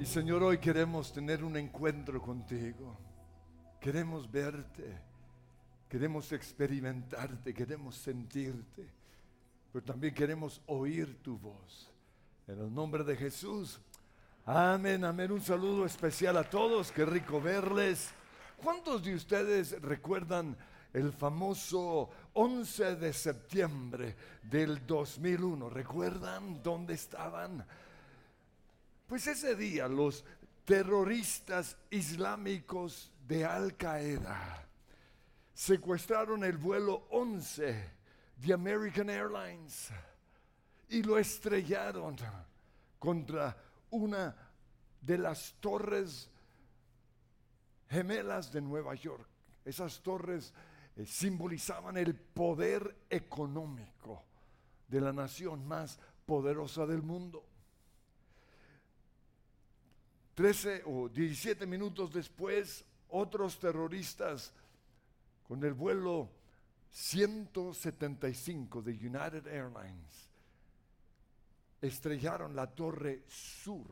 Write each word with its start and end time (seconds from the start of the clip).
Y 0.00 0.06
Señor, 0.06 0.42
hoy 0.42 0.56
queremos 0.56 1.12
tener 1.12 1.44
un 1.44 1.58
encuentro 1.58 2.22
contigo. 2.22 2.96
Queremos 3.78 4.30
verte. 4.30 4.98
Queremos 5.90 6.32
experimentarte. 6.32 7.52
Queremos 7.52 7.96
sentirte. 7.96 8.88
Pero 9.70 9.84
también 9.84 10.14
queremos 10.14 10.62
oír 10.68 11.22
tu 11.22 11.36
voz. 11.36 11.92
En 12.48 12.60
el 12.60 12.72
nombre 12.72 13.04
de 13.04 13.14
Jesús. 13.14 13.78
Amén, 14.46 15.04
amén. 15.04 15.32
Un 15.32 15.42
saludo 15.42 15.84
especial 15.84 16.38
a 16.38 16.48
todos. 16.48 16.90
Qué 16.90 17.04
rico 17.04 17.38
verles. 17.38 18.08
¿Cuántos 18.56 19.04
de 19.04 19.14
ustedes 19.14 19.82
recuerdan 19.82 20.56
el 20.94 21.12
famoso 21.12 22.08
11 22.32 22.96
de 22.96 23.12
septiembre 23.12 24.16
del 24.44 24.86
2001? 24.86 25.68
¿Recuerdan 25.68 26.62
dónde 26.62 26.94
estaban? 26.94 27.66
Pues 29.10 29.26
ese 29.26 29.56
día 29.56 29.88
los 29.88 30.24
terroristas 30.64 31.76
islámicos 31.90 33.10
de 33.26 33.44
Al 33.44 33.76
Qaeda 33.76 34.68
secuestraron 35.52 36.44
el 36.44 36.56
vuelo 36.56 37.08
11 37.10 37.90
de 38.36 38.52
American 38.52 39.10
Airlines 39.10 39.90
y 40.90 41.02
lo 41.02 41.18
estrellaron 41.18 42.14
contra 43.00 43.56
una 43.90 44.32
de 45.00 45.18
las 45.18 45.56
torres 45.58 46.30
gemelas 47.88 48.52
de 48.52 48.60
Nueva 48.60 48.94
York. 48.94 49.26
Esas 49.64 50.00
torres 50.02 50.54
eh, 50.94 51.04
simbolizaban 51.04 51.96
el 51.96 52.14
poder 52.14 53.06
económico 53.10 54.22
de 54.86 55.00
la 55.00 55.12
nación 55.12 55.66
más 55.66 55.98
poderosa 56.24 56.86
del 56.86 57.02
mundo. 57.02 57.49
13 60.40 60.84
o 60.86 61.10
17 61.10 61.66
minutos 61.66 62.10
después, 62.14 62.82
otros 63.10 63.60
terroristas 63.60 64.54
con 65.46 65.62
el 65.62 65.74
vuelo 65.74 66.30
175 66.90 68.80
de 68.80 68.92
United 68.92 69.46
Airlines 69.46 70.30
estrellaron 71.82 72.56
la 72.56 72.66
torre 72.68 73.24
sur 73.28 73.84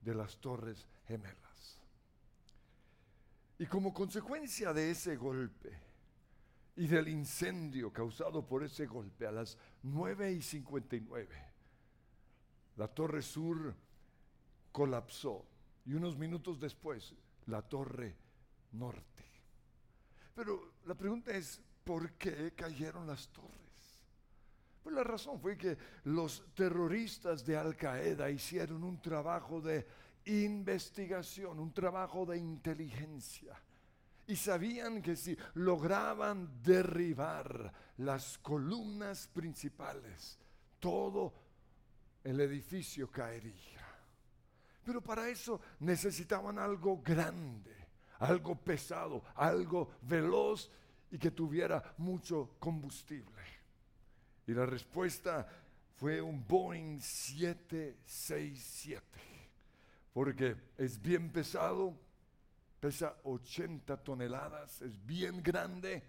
de 0.00 0.14
las 0.14 0.38
torres 0.38 0.86
gemelas. 1.06 1.78
Y 3.58 3.66
como 3.66 3.92
consecuencia 3.92 4.72
de 4.72 4.90
ese 4.90 5.16
golpe 5.16 5.78
y 6.76 6.86
del 6.86 7.06
incendio 7.08 7.92
causado 7.92 8.46
por 8.46 8.64
ese 8.64 8.86
golpe 8.86 9.26
a 9.26 9.32
las 9.32 9.58
9 9.82 10.32
y 10.32 10.40
59, 10.40 11.28
la 12.78 12.88
torre 12.88 13.20
sur 13.20 13.74
colapsó 14.72 15.49
y 15.90 15.94
unos 15.94 16.16
minutos 16.16 16.60
después 16.60 17.12
la 17.46 17.62
torre 17.62 18.14
norte. 18.72 19.24
Pero 20.36 20.74
la 20.86 20.94
pregunta 20.94 21.32
es, 21.32 21.60
¿por 21.82 22.12
qué 22.12 22.52
cayeron 22.54 23.08
las 23.08 23.26
torres? 23.30 24.04
Pues 24.84 24.94
la 24.94 25.02
razón 25.02 25.40
fue 25.40 25.58
que 25.58 25.76
los 26.04 26.44
terroristas 26.54 27.44
de 27.44 27.56
Al 27.56 27.76
Qaeda 27.76 28.30
hicieron 28.30 28.84
un 28.84 29.02
trabajo 29.02 29.60
de 29.60 29.84
investigación, 30.26 31.58
un 31.58 31.72
trabajo 31.72 32.24
de 32.24 32.38
inteligencia. 32.38 33.60
Y 34.28 34.36
sabían 34.36 35.02
que 35.02 35.16
si 35.16 35.36
lograban 35.54 36.62
derribar 36.62 37.72
las 37.96 38.38
columnas 38.38 39.26
principales, 39.26 40.38
todo 40.78 41.34
el 42.22 42.40
edificio 42.40 43.10
caería. 43.10 43.79
Pero 44.90 45.00
para 45.00 45.28
eso 45.28 45.60
necesitaban 45.78 46.58
algo 46.58 47.00
grande, 47.00 47.72
algo 48.18 48.56
pesado, 48.56 49.22
algo 49.36 49.92
veloz 50.02 50.68
y 51.12 51.18
que 51.18 51.30
tuviera 51.30 51.94
mucho 51.98 52.56
combustible. 52.58 53.40
Y 54.48 54.52
la 54.52 54.66
respuesta 54.66 55.46
fue 55.94 56.20
un 56.20 56.44
Boeing 56.44 56.98
767, 56.98 59.00
porque 60.12 60.56
es 60.76 61.00
bien 61.00 61.30
pesado, 61.30 61.96
pesa 62.80 63.14
80 63.22 63.96
toneladas, 64.02 64.82
es 64.82 65.06
bien 65.06 65.40
grande, 65.40 66.02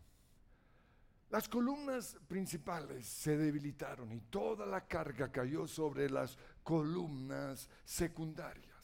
Las 1.32 1.50
columnas 1.50 2.18
principales 2.28 3.08
se 3.08 3.36
debilitaron 3.36 4.12
y 4.12 4.22
toda 4.22 4.66
la 4.66 4.88
carga 4.88 5.32
cayó 5.32 5.68
sobre 5.68 6.10
las 6.10 6.38
columnas 6.64 7.68
secundarias. 7.84 8.75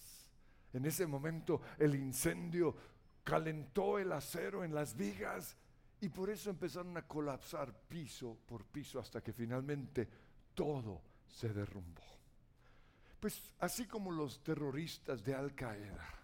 En 0.73 0.85
ese 0.85 1.05
momento 1.05 1.61
el 1.77 1.95
incendio 1.95 2.75
calentó 3.23 3.99
el 3.99 4.11
acero 4.11 4.63
en 4.63 4.73
las 4.73 4.95
vigas 4.95 5.55
y 5.99 6.09
por 6.09 6.29
eso 6.29 6.49
empezaron 6.49 6.97
a 6.97 7.07
colapsar 7.07 7.73
piso 7.87 8.37
por 8.45 8.65
piso 8.65 8.99
hasta 8.99 9.21
que 9.21 9.33
finalmente 9.33 10.07
todo 10.53 11.01
se 11.27 11.49
derrumbó. 11.49 12.01
Pues 13.19 13.53
así 13.59 13.85
como 13.85 14.11
los 14.11 14.43
terroristas 14.43 15.23
de 15.23 15.35
Al 15.35 15.53
Qaeda 15.53 16.21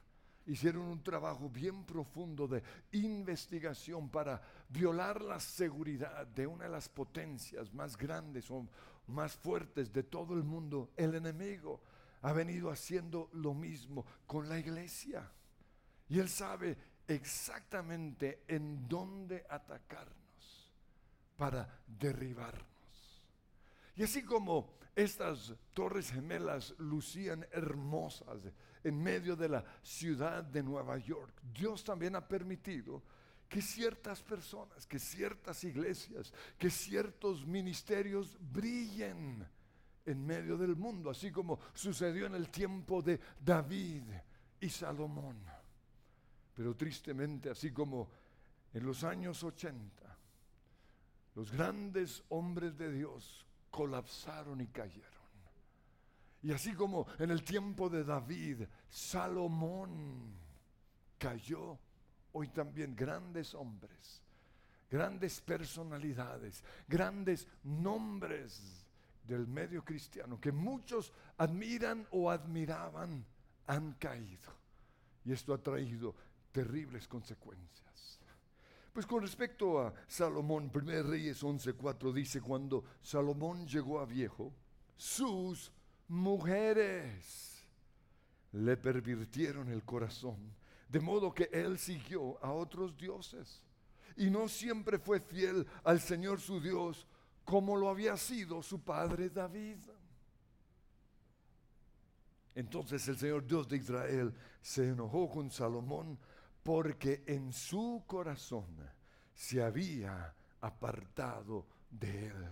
hicieron 0.47 0.84
un 0.84 1.03
trabajo 1.03 1.50
bien 1.50 1.84
profundo 1.84 2.47
de 2.47 2.64
investigación 2.94 4.09
para 4.09 4.41
violar 4.69 5.22
la 5.22 5.40
seguridad 5.40 6.25
de 6.25 6.47
una 6.47 6.64
de 6.64 6.72
las 6.72 6.90
potencias 6.90 7.74
más 7.74 7.97
grandes 7.97 8.50
o 8.50 8.66
más 9.08 9.35
fuertes 9.35 9.94
de 9.94 10.03
todo 10.03 10.34
el 10.34 10.44
mundo. 10.44 10.90
El 10.96 11.16
enemigo 11.16 11.81
ha 12.22 12.33
venido 12.33 12.69
haciendo 12.69 13.29
lo 13.33 13.53
mismo 13.53 14.05
con 14.25 14.50
la 14.50 14.59
iglesia. 14.59 15.29
Y 16.09 16.19
él 16.19 16.29
sabe 16.29 16.78
exactamente 17.07 18.44
en 18.47 18.88
dónde 18.88 19.45
atacarnos 19.50 20.73
para 21.38 21.81
derribarnos. 21.85 22.66
Y 23.95 24.03
así 24.03 24.23
como 24.23 24.78
estas 24.95 25.53
torres 25.73 26.11
gemelas 26.11 26.73
lucían 26.79 27.45
hermosas 27.51 28.41
en 28.84 29.01
medio 29.01 29.35
de 29.35 29.49
la 29.49 29.66
ciudad 29.84 30.44
de 30.44 30.63
Nueva 30.63 30.97
York, 30.97 31.34
Dios 31.53 31.84
también 31.84 32.16
ha 32.16 32.28
permitido 32.28 33.03
que 33.47 33.61
ciertas 33.61 34.22
personas, 34.22 34.85
que 34.85 34.99
ciertas 34.99 35.63
iglesias, 35.63 36.34
que 36.57 36.69
ciertos 36.69 37.45
ministerios 37.45 38.38
brillen 38.51 39.47
en 40.07 40.25
medio 40.25 40.57
del 40.57 40.75
mundo, 40.78 41.09
así 41.09 41.31
como 41.31 41.59
sucedió 41.73 42.28
en 42.28 42.35
el 42.35 42.50
tiempo 42.50 43.01
de 43.01 43.19
David 43.44 44.03
y 44.62 44.69
Salomón. 44.69 45.38
Pero 46.56 46.75
tristemente, 46.75 47.50
así 47.50 47.72
como 47.72 48.07
en 48.73 48.85
los 48.85 49.03
años 49.03 49.44
80, 49.44 50.17
los 51.35 51.52
grandes 51.52 52.23
hombres 52.29 52.78
de 52.78 52.91
Dios 52.91 53.46
colapsaron 53.70 54.61
y 54.61 54.67
cayeron. 54.67 55.11
Y 56.41 56.53
así 56.53 56.73
como 56.73 57.05
en 57.20 57.29
el 57.29 57.43
tiempo 57.43 57.90
de 57.90 58.05
David, 58.05 58.61
Salomón 58.90 60.34
cayó, 61.17 61.78
hoy 62.32 62.47
también 62.47 62.96
grandes 62.96 63.53
hombres, 63.53 64.22
grandes 64.90 65.41
personalidades, 65.41 66.64
grandes 66.87 67.46
nombres 67.64 68.86
del 69.28 69.47
medio 69.47 69.84
cristiano 69.84 70.40
que 70.40 70.52
muchos 70.52 71.12
admiran 71.38 72.08
o 72.12 72.32
admiraban 72.32 73.26
han 73.68 73.94
caído. 73.94 74.52
Y 75.26 75.34
esto 75.34 75.53
ha 75.53 75.62
traído 75.62 76.16
terribles 76.52 77.08
consecuencias. 77.08 78.20
Pues 78.94 79.06
con 79.06 79.22
respecto 79.22 79.79
a 79.79 79.94
Salomón, 80.08 80.72
1 80.74 81.03
Reyes 81.03 81.44
11:4 81.44 82.14
dice, 82.14 82.41
cuando 82.41 82.84
Salomón 83.02 83.68
llegó 83.68 84.00
a 84.00 84.06
viejo, 84.06 84.52
sus 84.96 85.72
mujeres 86.08 87.64
le 88.53 88.78
pervirtieron 88.78 89.70
el 89.70 89.84
corazón, 89.84 90.56
de 90.90 91.00
modo 91.00 91.34
que 91.34 91.50
él 91.52 91.78
siguió 91.78 92.44
a 92.44 92.52
otros 92.52 92.97
dioses 92.97 93.62
y 94.16 94.30
no 94.30 94.47
siempre 94.47 94.97
fue 94.97 95.20
fiel 95.20 95.68
al 95.84 96.02
Señor 96.02 96.40
su 96.41 96.59
Dios 96.59 97.06
como 97.47 97.78
lo 97.78 97.90
había 97.90 98.17
sido 98.17 98.61
su 98.61 98.82
padre 98.82 99.29
David. 99.29 99.78
Entonces 102.53 103.08
el 103.08 103.17
Señor 103.17 103.47
Dios 103.47 103.70
de 103.70 103.78
Israel 103.78 104.34
se 104.61 104.90
enojó 104.90 105.29
con 105.29 105.49
Salomón 105.49 106.20
porque 106.61 107.23
en 107.26 107.53
su 107.53 108.03
corazón 108.05 108.66
se 109.34 109.64
había 109.64 110.35
apartado 110.59 111.66
de 111.90 112.28
él. 112.28 112.49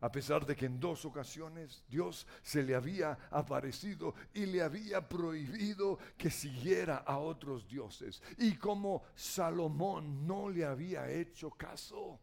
A 0.00 0.10
pesar 0.10 0.44
de 0.44 0.56
que 0.56 0.66
en 0.66 0.80
dos 0.80 1.04
ocasiones 1.04 1.84
Dios 1.88 2.26
se 2.42 2.64
le 2.64 2.74
había 2.74 3.16
aparecido 3.30 4.16
y 4.34 4.46
le 4.46 4.62
había 4.62 5.08
prohibido 5.08 6.00
que 6.18 6.30
siguiera 6.30 6.96
a 7.06 7.18
otros 7.18 7.68
dioses. 7.68 8.20
Y 8.38 8.56
como 8.56 9.04
Salomón 9.14 10.26
no 10.26 10.48
le 10.48 10.64
había 10.64 11.08
hecho 11.08 11.52
caso, 11.52 12.18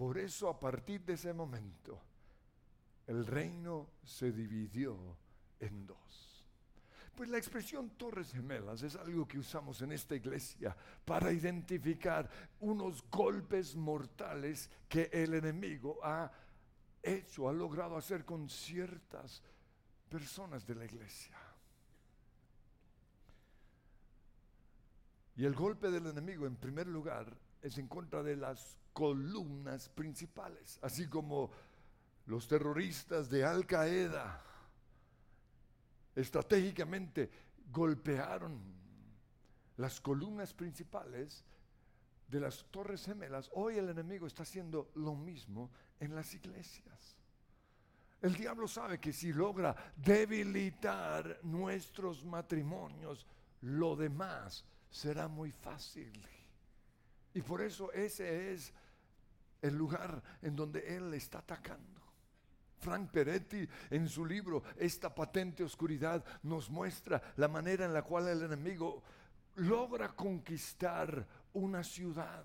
por 0.00 0.16
eso 0.16 0.48
a 0.48 0.58
partir 0.58 1.04
de 1.04 1.12
ese 1.12 1.30
momento 1.34 2.00
el 3.06 3.26
reino 3.26 3.90
se 4.02 4.32
dividió 4.32 4.96
en 5.58 5.86
dos. 5.86 6.46
Pues 7.14 7.28
la 7.28 7.36
expresión 7.36 7.90
torres 7.98 8.32
gemelas 8.32 8.82
es 8.82 8.96
algo 8.96 9.28
que 9.28 9.38
usamos 9.38 9.82
en 9.82 9.92
esta 9.92 10.16
iglesia 10.16 10.74
para 11.04 11.30
identificar 11.30 12.30
unos 12.60 13.04
golpes 13.10 13.76
mortales 13.76 14.70
que 14.88 15.10
el 15.12 15.34
enemigo 15.34 15.98
ha 16.02 16.32
hecho, 17.02 17.46
ha 17.46 17.52
logrado 17.52 17.98
hacer 17.98 18.24
con 18.24 18.48
ciertas 18.48 19.42
personas 20.08 20.66
de 20.66 20.76
la 20.76 20.86
iglesia. 20.86 21.36
Y 25.36 25.44
el 25.44 25.54
golpe 25.54 25.90
del 25.90 26.06
enemigo, 26.06 26.46
en 26.46 26.56
primer 26.56 26.86
lugar, 26.86 27.36
es 27.62 27.78
en 27.78 27.88
contra 27.88 28.22
de 28.22 28.36
las 28.36 28.76
columnas 28.92 29.88
principales, 29.88 30.78
así 30.82 31.06
como 31.06 31.50
los 32.26 32.46
terroristas 32.48 33.28
de 33.30 33.44
Al 33.44 33.66
Qaeda 33.66 34.42
estratégicamente 36.14 37.30
golpearon 37.70 38.60
las 39.76 40.00
columnas 40.00 40.52
principales 40.52 41.44
de 42.28 42.40
las 42.40 42.64
torres 42.70 43.04
gemelas, 43.04 43.50
hoy 43.54 43.78
el 43.78 43.88
enemigo 43.88 44.26
está 44.26 44.42
haciendo 44.42 44.90
lo 44.94 45.14
mismo 45.14 45.70
en 45.98 46.14
las 46.14 46.32
iglesias. 46.34 47.16
El 48.22 48.34
diablo 48.34 48.68
sabe 48.68 49.00
que 49.00 49.12
si 49.12 49.32
logra 49.32 49.74
debilitar 49.96 51.40
nuestros 51.42 52.24
matrimonios, 52.24 53.26
lo 53.62 53.96
demás 53.96 54.64
será 54.90 55.26
muy 55.26 55.50
fácil. 55.50 56.12
Y 57.34 57.42
por 57.42 57.60
eso 57.62 57.92
ese 57.92 58.52
es 58.52 58.72
el 59.62 59.76
lugar 59.76 60.22
en 60.42 60.56
donde 60.56 60.96
él 60.96 61.14
está 61.14 61.38
atacando. 61.38 62.00
Frank 62.80 63.10
Peretti 63.10 63.68
en 63.90 64.08
su 64.08 64.24
libro 64.24 64.62
Esta 64.76 65.14
patente 65.14 65.62
oscuridad 65.62 66.24
nos 66.42 66.70
muestra 66.70 67.22
la 67.36 67.46
manera 67.46 67.84
en 67.84 67.92
la 67.92 68.02
cual 68.02 68.28
el 68.28 68.42
enemigo 68.42 69.02
logra 69.56 70.08
conquistar 70.08 71.26
una 71.52 71.84
ciudad. 71.84 72.44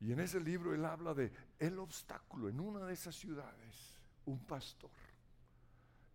Y 0.00 0.12
en 0.12 0.20
ese 0.20 0.40
libro 0.40 0.74
él 0.74 0.84
habla 0.84 1.14
de 1.14 1.32
el 1.58 1.78
obstáculo 1.78 2.48
en 2.48 2.60
una 2.60 2.86
de 2.86 2.94
esas 2.94 3.14
ciudades, 3.14 3.98
un 4.26 4.38
pastor. 4.44 4.90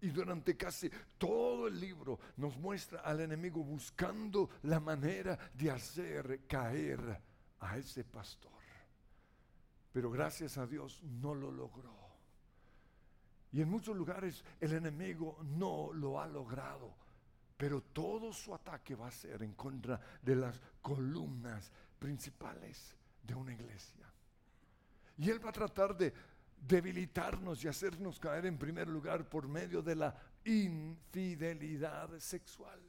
Y 0.02 0.10
durante 0.10 0.56
casi 0.56 0.90
todo 1.18 1.68
el 1.68 1.80
libro 1.80 2.20
nos 2.38 2.58
muestra 2.58 3.02
al 3.02 3.20
enemigo 3.22 3.64
buscando 3.64 4.50
la 4.64 4.80
manera 4.80 5.38
de 5.54 5.72
hacer 5.72 6.46
caer 6.48 7.22
a 7.60 7.78
ese 7.78 8.04
pastor. 8.06 8.52
Pero 9.92 10.12
gracias 10.12 10.58
a 10.58 10.68
Dios 10.68 11.02
no 11.04 11.34
lo 11.36 11.52
logró. 11.52 11.98
Y 13.52 13.62
en 13.62 13.70
muchos 13.70 13.96
lugares 13.96 14.44
el 14.60 14.74
enemigo 14.74 15.38
no 15.44 15.92
lo 15.94 16.22
ha 16.22 16.28
logrado. 16.28 16.94
Pero 17.58 17.82
todo 17.82 18.32
su 18.32 18.54
ataque 18.54 18.96
va 18.96 19.08
a 19.08 19.12
ser 19.12 19.44
en 19.44 19.54
contra 19.54 20.00
de 20.22 20.36
las 20.36 20.62
columnas 20.82 21.72
principales 21.98 22.96
de 23.24 23.36
una 23.36 23.54
iglesia. 23.54 24.10
Y 25.18 25.30
él 25.30 25.44
va 25.44 25.50
a 25.50 25.54
tratar 25.54 25.98
de 25.98 26.14
debilitarnos 26.62 27.64
y 27.64 27.68
hacernos 27.68 28.20
caer 28.20 28.46
en 28.46 28.58
primer 28.58 28.88
lugar 28.88 29.28
por 29.28 29.48
medio 29.48 29.82
de 29.82 29.96
la 29.96 30.16
infidelidad 30.46 32.18
sexual. 32.20 32.80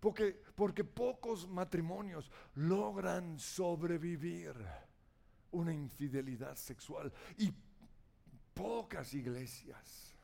Porque, 0.00 0.40
porque 0.54 0.84
pocos 0.84 1.48
matrimonios 1.48 2.30
logran 2.54 3.38
sobrevivir 3.38 4.54
una 5.50 5.72
infidelidad 5.72 6.56
sexual. 6.56 7.12
Y 7.36 7.52
pocas 8.54 9.14
iglesias 9.14 10.14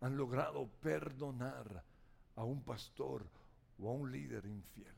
han 0.00 0.16
logrado 0.16 0.68
perdonar 0.80 1.82
a 2.36 2.44
un 2.44 2.62
pastor 2.62 3.26
o 3.78 3.88
a 3.88 3.92
un 3.92 4.10
líder 4.12 4.44
infiel. 4.46 4.94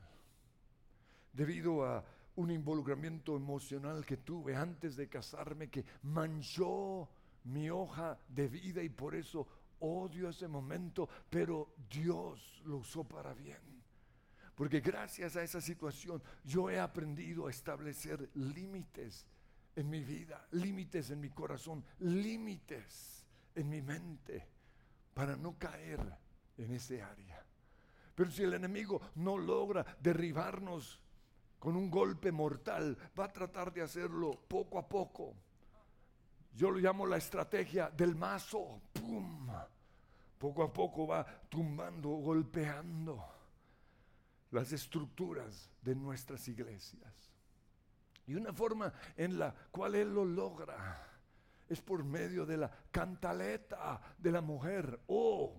Debido 1.32 1.84
a 1.84 2.04
un 2.36 2.50
involucramiento 2.50 3.36
emocional 3.36 4.04
que 4.04 4.18
tuve 4.18 4.54
antes 4.54 4.96
de 4.96 5.08
casarme 5.08 5.68
que 5.68 5.84
manchó 6.02 7.08
mi 7.44 7.70
hoja 7.70 8.18
de 8.28 8.48
vida 8.48 8.82
y 8.82 8.88
por 8.88 9.14
eso 9.14 9.46
odio 9.80 10.28
ese 10.28 10.48
momento, 10.48 11.08
pero 11.30 11.74
Dios 11.90 12.62
lo 12.64 12.78
usó 12.78 13.04
para 13.04 13.34
bien. 13.34 13.76
Porque 14.54 14.80
gracias 14.80 15.36
a 15.36 15.42
esa 15.42 15.60
situación 15.60 16.22
yo 16.44 16.70
he 16.70 16.80
aprendido 16.80 17.46
a 17.46 17.50
establecer 17.50 18.30
límites 18.34 19.26
en 19.74 19.90
mi 19.90 20.02
vida, 20.02 20.46
límites 20.52 21.10
en 21.10 21.20
mi 21.20 21.28
corazón, 21.30 21.84
límites 21.98 23.26
en 23.54 23.68
mi 23.68 23.82
mente 23.82 24.46
para 25.12 25.36
no 25.36 25.58
caer 25.58 26.00
en 26.56 26.72
ese 26.72 27.02
área. 27.02 27.44
Pero 28.14 28.30
si 28.30 28.42
el 28.42 28.54
enemigo 28.54 29.00
no 29.16 29.36
logra 29.36 29.84
derribarnos 30.00 31.00
con 31.66 31.74
un 31.74 31.90
golpe 31.90 32.30
mortal, 32.30 32.96
va 33.18 33.24
a 33.24 33.32
tratar 33.32 33.72
de 33.72 33.82
hacerlo 33.82 34.38
poco 34.46 34.78
a 34.78 34.88
poco. 34.88 35.34
Yo 36.54 36.70
lo 36.70 36.78
llamo 36.78 37.04
la 37.06 37.16
estrategia 37.16 37.90
del 37.90 38.14
mazo. 38.14 38.82
¡Pum! 38.92 39.50
Poco 40.38 40.62
a 40.62 40.72
poco 40.72 41.08
va 41.08 41.26
tumbando, 41.48 42.10
golpeando 42.10 43.20
las 44.52 44.70
estructuras 44.70 45.68
de 45.82 45.96
nuestras 45.96 46.46
iglesias. 46.46 47.12
Y 48.28 48.36
una 48.36 48.52
forma 48.52 48.92
en 49.16 49.36
la 49.36 49.52
cual 49.72 49.96
Él 49.96 50.14
lo 50.14 50.24
logra 50.24 51.04
es 51.68 51.80
por 51.80 52.04
medio 52.04 52.46
de 52.46 52.58
la 52.58 52.70
cantaleta 52.92 54.00
de 54.16 54.30
la 54.30 54.40
mujer. 54.40 55.00
O, 55.08 55.52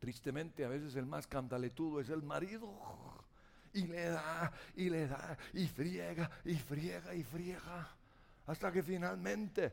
tristemente, 0.00 0.64
a 0.64 0.68
veces 0.68 0.96
el 0.96 1.06
más 1.06 1.28
cantaletudo 1.28 2.00
es 2.00 2.08
el 2.08 2.24
marido. 2.24 3.11
Y 3.74 3.86
le 3.86 4.10
da, 4.10 4.52
y 4.76 4.90
le 4.90 5.06
da, 5.06 5.38
y 5.54 5.66
friega, 5.66 6.30
y 6.44 6.56
friega, 6.56 7.14
y 7.14 7.22
friega. 7.22 7.88
Hasta 8.46 8.70
que 8.70 8.82
finalmente 8.82 9.72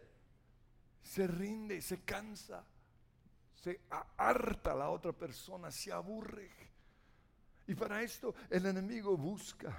se 1.04 1.28
rinde 1.28 1.76
y 1.76 1.82
se 1.82 2.02
cansa. 2.02 2.64
Se 3.56 3.82
harta 4.18 4.74
la 4.74 4.90
otra 4.90 5.12
persona, 5.12 5.70
se 5.72 5.92
aburre. 5.92 6.50
Y 7.68 7.76
para 7.76 8.02
esto 8.02 8.34
el 8.50 8.66
enemigo 8.66 9.18
busca 9.18 9.78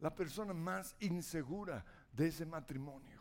la 0.00 0.14
persona 0.14 0.52
más 0.52 0.94
insegura 1.00 1.84
de 2.12 2.28
ese 2.28 2.44
matrimonio. 2.44 3.20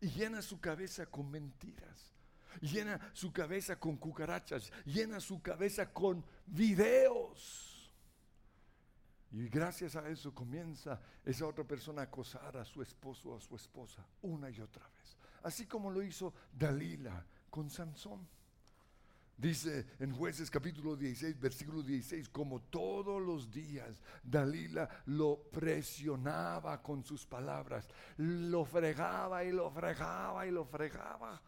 Y 0.00 0.10
llena 0.10 0.42
su 0.42 0.60
cabeza 0.60 1.06
con 1.06 1.30
mentiras. 1.30 2.12
Llena 2.60 3.00
su 3.12 3.32
cabeza 3.32 3.78
con 3.78 3.96
cucarachas. 3.96 4.72
Llena 4.84 5.20
su 5.20 5.40
cabeza 5.40 5.92
con 5.92 6.24
videos. 6.46 7.71
Y 9.32 9.48
gracias 9.48 9.96
a 9.96 10.06
eso 10.08 10.34
comienza 10.34 11.00
esa 11.24 11.46
otra 11.46 11.64
persona 11.64 12.02
a 12.02 12.04
acosar 12.04 12.54
a 12.58 12.64
su 12.64 12.82
esposo 12.82 13.30
o 13.30 13.36
a 13.36 13.40
su 13.40 13.56
esposa 13.56 14.04
una 14.20 14.50
y 14.50 14.60
otra 14.60 14.86
vez. 14.98 15.16
Así 15.42 15.66
como 15.66 15.90
lo 15.90 16.02
hizo 16.02 16.34
Dalila 16.52 17.24
con 17.48 17.70
Sansón. 17.70 18.28
Dice 19.38 19.86
en 19.98 20.12
jueces 20.12 20.50
capítulo 20.50 20.94
16, 20.94 21.40
versículo 21.40 21.82
16, 21.82 22.28
como 22.28 22.60
todos 22.60 23.20
los 23.22 23.50
días 23.50 24.02
Dalila 24.22 24.88
lo 25.06 25.42
presionaba 25.50 26.82
con 26.82 27.02
sus 27.02 27.26
palabras, 27.26 27.88
lo 28.18 28.66
fregaba 28.66 29.42
y 29.44 29.50
lo 29.50 29.70
fregaba 29.70 30.46
y 30.46 30.50
lo 30.50 30.66
fregaba. 30.66 31.40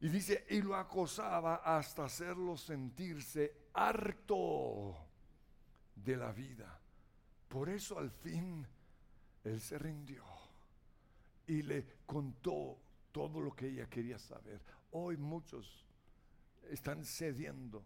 Y 0.00 0.08
dice, 0.08 0.46
y 0.50 0.62
lo 0.62 0.76
acosaba 0.76 1.56
hasta 1.56 2.04
hacerlo 2.04 2.56
sentirse 2.56 3.70
harto 3.74 5.05
de 6.06 6.16
la 6.16 6.32
vida. 6.32 6.80
Por 7.48 7.68
eso 7.68 7.98
al 7.98 8.10
fin 8.10 8.64
él 9.44 9.60
se 9.60 9.76
rindió 9.76 10.24
y 11.48 11.62
le 11.62 11.84
contó 12.06 12.78
todo 13.12 13.40
lo 13.40 13.54
que 13.54 13.66
ella 13.66 13.86
quería 13.88 14.18
saber. 14.18 14.60
Hoy 14.92 15.16
muchos 15.16 15.84
están 16.70 17.04
cediendo 17.04 17.84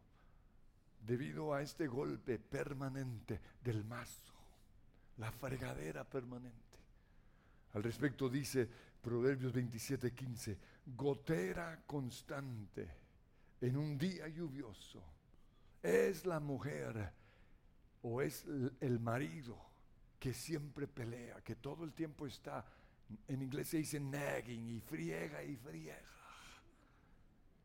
debido 1.01 1.55
a 1.55 1.63
este 1.63 1.87
golpe 1.87 2.39
permanente 2.39 3.41
del 3.63 3.85
mazo, 3.85 4.35
la 5.17 5.33
fregadera 5.33 6.05
permanente. 6.05 6.59
Al 7.73 7.83
respecto 7.83 8.29
dice 8.29 8.69
Proverbios 9.01 9.53
27, 9.53 10.13
15, 10.13 10.59
gotera 10.95 11.83
constante 11.87 12.89
en 13.63 13.77
un 13.79 13.97
día 13.97 14.29
lluvioso 14.29 15.03
es 15.83 16.27
la 16.27 16.41
mujer 16.41 17.20
o 18.03 18.23
es 18.23 18.45
el 18.81 19.01
marido 19.01 19.57
que 20.19 20.35
siempre 20.35 20.87
pelea, 20.87 21.43
que 21.43 21.57
todo 21.57 21.85
el 21.85 21.93
tiempo 21.93 22.27
está, 22.27 22.65
en 23.27 23.43
inglés 23.43 23.69
se 23.69 23.79
dice 23.79 23.99
nagging 23.99 24.71
y 24.71 24.81
friega 24.81 25.43
y 25.43 25.57
friega, 25.57 25.99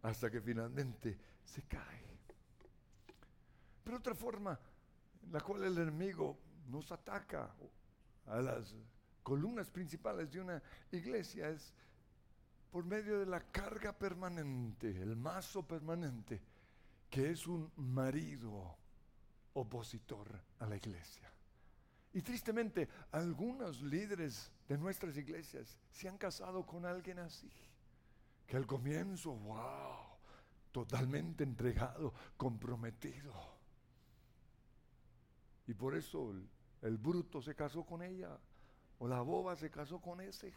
hasta 0.02 0.30
que 0.30 0.42
finalmente 0.42 1.18
se 1.44 1.64
cae. 1.64 2.06
Pero 3.84 3.98
otra 3.98 4.16
forma 4.16 4.60
en 5.24 5.32
la 5.32 5.42
cual 5.42 5.64
el 5.64 5.78
enemigo 5.78 6.38
nos 6.68 6.92
ataca 6.92 7.54
a 8.26 8.42
las 8.42 8.74
columnas 9.22 9.70
principales 9.70 10.32
de 10.32 10.42
una 10.42 10.62
iglesia 10.92 11.50
es 11.50 11.74
por 12.72 12.84
medio 12.84 13.20
de 13.20 13.26
la 13.26 13.40
carga 13.40 13.94
permanente, 13.94 14.90
el 14.90 15.16
mazo 15.16 15.66
permanente, 15.66 16.42
que 17.10 17.32
es 17.32 17.48
un 17.48 17.72
marido 17.78 18.78
opositor 19.56 20.28
a 20.60 20.66
la 20.68 20.76
iglesia. 20.76 21.32
Y 22.14 22.22
tristemente, 22.22 22.88
algunos 23.12 23.82
líderes 23.82 24.52
de 24.70 24.78
nuestras 24.78 25.18
iglesias 25.18 25.78
se 25.92 26.08
han 26.08 26.18
casado 26.18 26.66
con 26.66 26.86
alguien 26.86 27.20
así, 27.20 27.52
que 28.48 28.56
al 28.56 28.66
comienzo, 28.66 29.32
wow, 29.34 30.18
totalmente 30.72 31.44
entregado, 31.44 32.14
comprometido. 32.38 33.34
Y 35.68 35.74
por 35.74 35.96
eso 35.96 36.32
el, 36.32 36.48
el 36.84 36.98
bruto 36.98 37.42
se 37.42 37.56
casó 37.56 37.84
con 37.86 38.02
ella, 38.02 38.38
o 39.00 39.08
la 39.08 39.22
boba 39.22 39.56
se 39.56 39.70
casó 39.70 40.00
con 40.00 40.22
ese. 40.22 40.54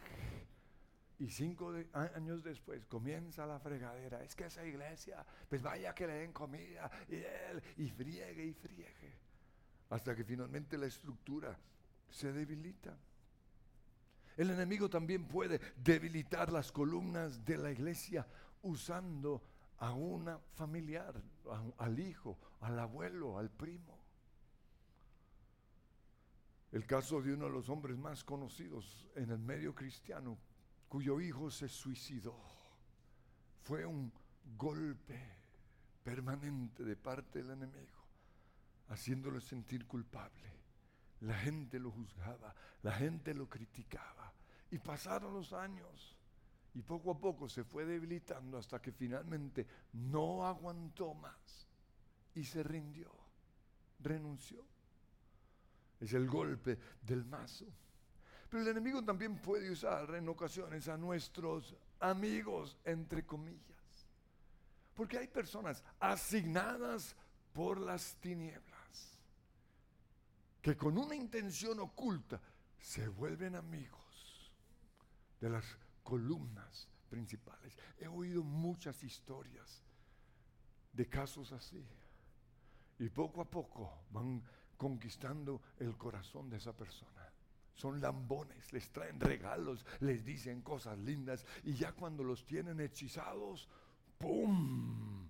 Y 1.19 1.29
cinco 1.29 1.73
años 1.93 2.43
después 2.43 2.85
comienza 2.85 3.45
la 3.45 3.59
fregadera. 3.59 4.23
Es 4.23 4.35
que 4.35 4.45
esa 4.45 4.65
iglesia, 4.65 5.25
pues 5.49 5.61
vaya 5.61 5.93
que 5.93 6.07
le 6.07 6.13
den 6.13 6.31
comida 6.31 6.89
y 7.09 7.15
él, 7.15 7.61
y 7.77 7.89
friegue 7.89 8.45
y 8.45 8.53
friegue. 8.53 9.19
Hasta 9.89 10.15
que 10.15 10.23
finalmente 10.23 10.77
la 10.77 10.85
estructura 10.85 11.57
se 12.09 12.31
debilita. 12.31 12.97
El 14.37 14.51
enemigo 14.51 14.89
también 14.89 15.27
puede 15.27 15.59
debilitar 15.75 16.53
las 16.53 16.71
columnas 16.71 17.43
de 17.43 17.57
la 17.57 17.71
iglesia 17.71 18.25
usando 18.61 19.43
a 19.79 19.91
una 19.91 20.39
familiar, 20.55 21.21
al 21.77 21.99
hijo, 21.99 22.37
al 22.61 22.79
abuelo, 22.79 23.37
al 23.37 23.49
primo. 23.49 23.99
El 26.71 26.85
caso 26.85 27.21
de 27.21 27.33
uno 27.33 27.45
de 27.47 27.51
los 27.51 27.67
hombres 27.67 27.97
más 27.97 28.23
conocidos 28.23 29.07
en 29.15 29.31
el 29.31 29.39
medio 29.39 29.75
cristiano, 29.75 30.37
cuyo 30.89 31.21
hijo 31.21 31.49
se 31.51 31.69
suicidó. 31.69 32.35
Fue 33.61 33.85
un 33.85 34.11
golpe 34.57 35.17
permanente 36.03 36.83
de 36.83 36.95
parte 36.95 37.43
del 37.43 37.51
enemigo, 37.51 37.99
haciéndolo 38.89 39.39
sentir 39.39 39.85
culpable. 39.85 40.49
La 41.21 41.35
gente 41.35 41.79
lo 41.79 41.91
juzgaba, 41.91 42.55
la 42.81 42.93
gente 42.93 43.33
lo 43.33 43.47
criticaba. 43.47 44.33
Y 44.71 44.79
pasaron 44.79 45.33
los 45.33 45.53
años 45.53 46.17
y 46.73 46.81
poco 46.81 47.11
a 47.11 47.19
poco 47.19 47.47
se 47.47 47.63
fue 47.63 47.85
debilitando 47.85 48.57
hasta 48.57 48.81
que 48.81 48.91
finalmente 48.91 49.67
no 49.93 50.45
aguantó 50.45 51.13
más 51.13 51.67
y 52.35 52.43
se 52.43 52.63
rindió, 52.63 53.11
renunció. 53.99 54.63
Es 55.99 56.13
el 56.13 56.27
golpe 56.27 56.79
del 57.01 57.25
mazo. 57.25 57.65
Pero 58.49 58.63
el 58.63 58.69
enemigo 58.69 59.03
también 59.03 59.37
puede 59.37 59.69
usar 59.69 60.15
en 60.15 60.27
ocasiones 60.27 60.87
a 60.87 60.97
nuestros 60.97 61.75
amigos, 61.99 62.77
entre 62.83 63.23
comillas. 63.25 64.07
Porque 64.95 65.19
hay 65.19 65.27
personas 65.27 65.83
asignadas 65.99 67.15
por 67.53 67.79
las 67.79 68.15
tinieblas 68.15 69.19
que 70.61 70.75
con 70.75 70.97
una 70.97 71.15
intención 71.15 71.79
oculta 71.79 72.41
se 72.79 73.07
vuelven 73.07 73.55
amigos 73.55 74.51
de 75.39 75.49
las 75.49 75.77
columnas 76.03 76.87
principales. 77.09 77.77
He 77.97 78.07
oído 78.07 78.43
muchas 78.43 79.03
historias 79.03 79.83
de 80.91 81.07
casos 81.07 81.51
así. 81.51 81.85
Y 82.97 83.09
poco 83.09 83.41
a 83.41 83.49
poco 83.49 84.03
van 84.11 84.43
conquistando 84.75 85.61
el 85.79 85.95
corazón 85.97 86.49
de 86.49 86.57
esa 86.57 86.73
persona 86.73 87.28
son 87.79 88.01
lambones, 88.01 88.73
les 88.73 88.91
traen 88.91 89.21
regalos, 89.21 89.85
les 90.01 90.25
dicen 90.25 90.61
cosas 90.61 90.97
lindas 90.99 91.45
y 91.63 91.73
ya 91.75 91.93
cuando 91.93 92.25
los 92.25 92.45
tienen 92.45 92.81
hechizados, 92.81 93.69
¡pum! 94.17 95.29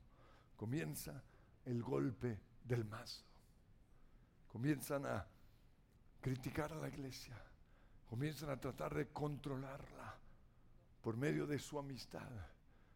Comienza 0.55 1.23
el 1.65 1.83
golpe 1.83 2.39
del 2.63 2.85
mazo. 2.85 3.23
Comienzan 4.47 5.05
a 5.05 5.27
criticar 6.19 6.73
a 6.73 6.77
la 6.77 6.87
iglesia, 6.87 7.39
comienzan 8.09 8.49
a 8.49 8.59
tratar 8.59 8.95
de 8.95 9.09
controlarla 9.09 10.17
por 11.01 11.15
medio 11.17 11.45
de 11.45 11.59
su 11.59 11.77
amistad. 11.77 12.31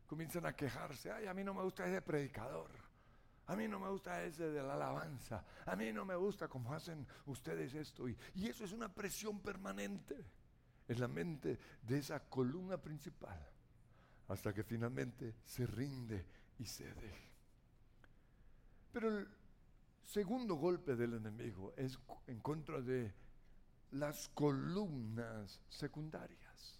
Comienzan 0.07 0.47
a 0.47 0.55
quejarse, 0.55 1.11
ay, 1.11 1.27
a 1.27 1.33
mí 1.35 1.43
no 1.43 1.53
me 1.53 1.61
gusta 1.61 1.85
ese 1.85 2.01
predicador. 2.01 2.71
A 3.47 3.55
mí 3.55 3.67
no 3.67 3.79
me 3.79 3.89
gusta 3.89 4.23
ese 4.23 4.49
de 4.49 4.63
la 4.63 4.73
alabanza. 4.73 5.43
A 5.65 5.75
mí 5.75 5.91
no 5.91 6.05
me 6.05 6.15
gusta 6.15 6.47
cómo 6.47 6.73
hacen 6.73 7.05
ustedes 7.25 7.73
esto. 7.73 8.07
Y, 8.07 8.17
eso 8.35 8.63
es 8.63 8.71
una 8.71 8.93
presión 8.93 9.39
permanente 9.41 10.15
en 10.87 10.99
la 10.99 11.07
mente 11.07 11.59
de 11.81 11.97
esa 11.97 12.21
columna 12.29 12.77
principal. 12.77 13.37
Hasta 14.29 14.53
que 14.53 14.63
finalmente 14.63 15.35
se 15.43 15.65
rinde 15.65 16.25
y 16.57 16.65
cede. 16.65 17.13
Pero 18.93 19.09
el 19.09 19.27
segundo 20.05 20.55
golpe 20.55 20.95
del 20.95 21.15
enemigo 21.15 21.73
es 21.75 21.99
en 22.27 22.39
contra 22.39 22.79
de 22.79 23.13
las 23.91 24.29
columnas 24.29 25.59
secundarias. 25.67 26.79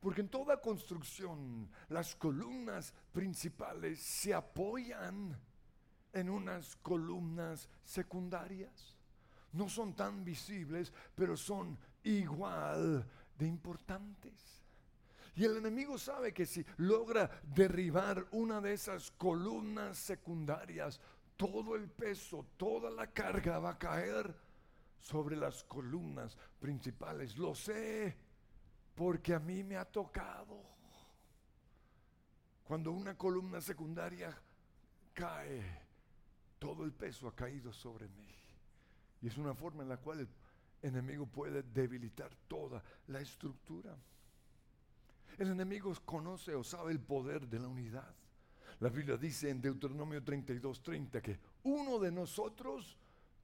Porque 0.00 0.22
en 0.22 0.28
toda 0.28 0.60
construcción 0.60 1.70
las 1.88 2.16
columnas 2.16 2.92
principales 3.12 4.00
se 4.00 4.34
apoyan 4.34 5.38
en 6.12 6.30
unas 6.30 6.76
columnas 6.76 7.68
secundarias. 7.84 8.96
No 9.52 9.68
son 9.68 9.94
tan 9.94 10.24
visibles, 10.24 10.92
pero 11.14 11.36
son 11.36 11.78
igual 12.04 13.04
de 13.36 13.46
importantes. 13.46 14.62
Y 15.34 15.44
el 15.44 15.56
enemigo 15.56 15.96
sabe 15.98 16.32
que 16.32 16.46
si 16.46 16.64
logra 16.78 17.30
derribar 17.42 18.26
una 18.32 18.60
de 18.60 18.72
esas 18.72 19.10
columnas 19.12 19.96
secundarias, 19.96 21.00
todo 21.36 21.76
el 21.76 21.88
peso, 21.88 22.46
toda 22.56 22.90
la 22.90 23.06
carga 23.06 23.58
va 23.58 23.70
a 23.70 23.78
caer 23.78 24.34
sobre 24.98 25.36
las 25.36 25.64
columnas 25.64 26.36
principales. 26.58 27.38
Lo 27.38 27.54
sé 27.54 28.16
porque 28.94 29.34
a 29.34 29.38
mí 29.38 29.64
me 29.64 29.76
ha 29.76 29.84
tocado. 29.84 30.62
Cuando 32.64 32.92
una 32.92 33.16
columna 33.16 33.60
secundaria 33.60 34.36
cae, 35.14 35.89
todo 36.60 36.84
el 36.84 36.92
peso 36.92 37.26
ha 37.26 37.34
caído 37.34 37.72
sobre 37.72 38.06
mí. 38.08 38.28
Y 39.22 39.26
es 39.26 39.36
una 39.36 39.54
forma 39.54 39.82
en 39.82 39.88
la 39.88 39.96
cual 39.96 40.20
el 40.20 40.28
enemigo 40.82 41.26
puede 41.26 41.64
debilitar 41.64 42.30
toda 42.46 42.82
la 43.08 43.20
estructura. 43.20 43.96
El 45.38 45.48
enemigo 45.48 45.92
conoce 46.04 46.54
o 46.54 46.62
sabe 46.62 46.92
el 46.92 47.00
poder 47.00 47.48
de 47.48 47.58
la 47.58 47.66
unidad. 47.66 48.14
La 48.78 48.88
Biblia 48.88 49.16
dice 49.16 49.50
en 49.50 49.60
Deuteronomio 49.60 50.22
32:30 50.22 51.20
que 51.20 51.38
uno 51.64 51.98
de 51.98 52.12
nosotros 52.12 52.96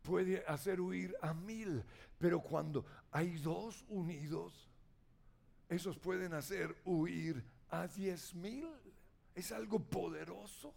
puede 0.03 0.45
hacer 0.47 0.81
huir 0.81 1.15
a 1.21 1.35
mil, 1.35 1.83
pero 2.19 2.41
cuando 2.41 2.85
hay 3.11 3.37
dos 3.39 3.85
unidos, 3.89 4.71
esos 5.69 5.99
pueden 5.99 6.33
hacer 6.35 6.77
huir 6.85 7.43
a 7.71 7.87
diez 7.89 8.35
mil. 8.35 8.69
Es 9.35 9.53
algo 9.53 9.79
poderoso. 9.79 10.73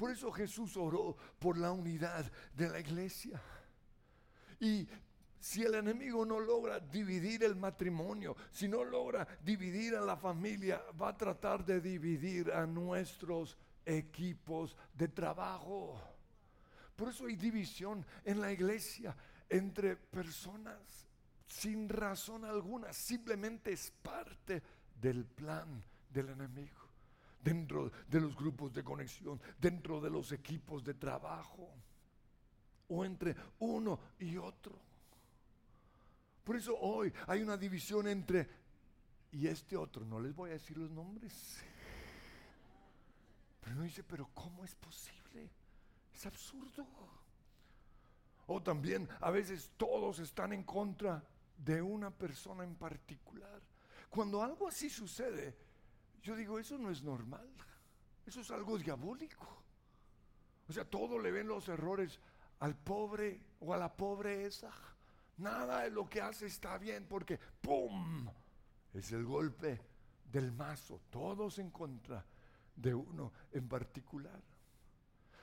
Por 0.00 0.10
eso 0.10 0.32
Jesús 0.32 0.78
oró 0.78 1.14
por 1.38 1.58
la 1.58 1.72
unidad 1.72 2.24
de 2.54 2.70
la 2.70 2.80
iglesia. 2.80 3.38
Y 4.58 4.88
si 5.38 5.62
el 5.62 5.74
enemigo 5.74 6.24
no 6.24 6.40
logra 6.40 6.80
dividir 6.80 7.44
el 7.44 7.54
matrimonio, 7.54 8.34
si 8.50 8.66
no 8.66 8.82
logra 8.82 9.28
dividir 9.44 9.94
a 9.96 10.00
la 10.00 10.16
familia, 10.16 10.80
va 10.98 11.10
a 11.10 11.16
tratar 11.18 11.66
de 11.66 11.82
dividir 11.82 12.50
a 12.50 12.64
nuestros 12.64 13.58
equipos 13.84 14.74
de 14.94 15.08
trabajo. 15.08 16.00
Por 16.96 17.10
eso 17.10 17.26
hay 17.26 17.36
división 17.36 18.06
en 18.24 18.40
la 18.40 18.50
iglesia 18.50 19.14
entre 19.50 19.96
personas 19.96 20.78
sin 21.46 21.90
razón 21.90 22.46
alguna, 22.46 22.90
simplemente 22.94 23.70
es 23.72 23.90
parte 23.90 24.62
del 24.98 25.26
plan 25.26 25.84
del 26.08 26.30
enemigo 26.30 26.79
dentro 27.42 27.90
de 28.08 28.20
los 28.20 28.36
grupos 28.36 28.72
de 28.72 28.84
conexión, 28.84 29.40
dentro 29.58 30.00
de 30.00 30.10
los 30.10 30.32
equipos 30.32 30.84
de 30.84 30.94
trabajo 30.94 31.70
o 32.88 33.04
entre 33.04 33.34
uno 33.60 33.98
y 34.18 34.36
otro. 34.36 34.78
Por 36.44 36.56
eso 36.56 36.76
hoy 36.78 37.12
hay 37.26 37.42
una 37.42 37.56
división 37.56 38.08
entre 38.08 38.48
y 39.32 39.46
este 39.46 39.76
otro, 39.76 40.04
no 40.04 40.20
les 40.20 40.34
voy 40.34 40.50
a 40.50 40.54
decir 40.54 40.76
los 40.76 40.90
nombres. 40.90 41.58
Pero 43.60 43.76
uno 43.76 43.84
dice, 43.84 44.02
pero 44.02 44.28
¿cómo 44.34 44.64
es 44.64 44.74
posible? 44.74 45.50
Es 46.12 46.26
absurdo. 46.26 46.86
O 48.46 48.60
también 48.60 49.08
a 49.20 49.30
veces 49.30 49.70
todos 49.76 50.18
están 50.18 50.52
en 50.52 50.64
contra 50.64 51.22
de 51.56 51.80
una 51.80 52.10
persona 52.10 52.64
en 52.64 52.74
particular. 52.74 53.62
Cuando 54.08 54.42
algo 54.42 54.66
así 54.66 54.90
sucede, 54.90 55.56
yo 56.22 56.36
digo, 56.36 56.58
eso 56.58 56.78
no 56.78 56.90
es 56.90 57.02
normal. 57.02 57.48
Eso 58.26 58.40
es 58.40 58.50
algo 58.50 58.78
diabólico. 58.78 59.46
O 60.68 60.72
sea, 60.72 60.84
todo 60.84 61.18
le 61.18 61.30
ven 61.30 61.48
los 61.48 61.68
errores 61.68 62.20
al 62.60 62.76
pobre 62.76 63.40
o 63.60 63.74
a 63.74 63.76
la 63.76 63.92
pobre 63.96 64.46
esa. 64.46 64.70
Nada 65.38 65.82
de 65.82 65.90
lo 65.90 66.08
que 66.08 66.20
hace 66.20 66.46
está 66.46 66.78
bien 66.78 67.06
porque 67.08 67.38
¡pum! 67.38 68.28
Es 68.92 69.10
el 69.12 69.24
golpe 69.24 69.80
del 70.30 70.52
mazo. 70.52 71.00
Todos 71.10 71.58
en 71.58 71.70
contra 71.70 72.24
de 72.76 72.94
uno 72.94 73.32
en 73.52 73.68
particular. 73.68 74.40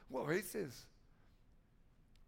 O 0.09 0.21
a 0.21 0.25
veces 0.25 0.87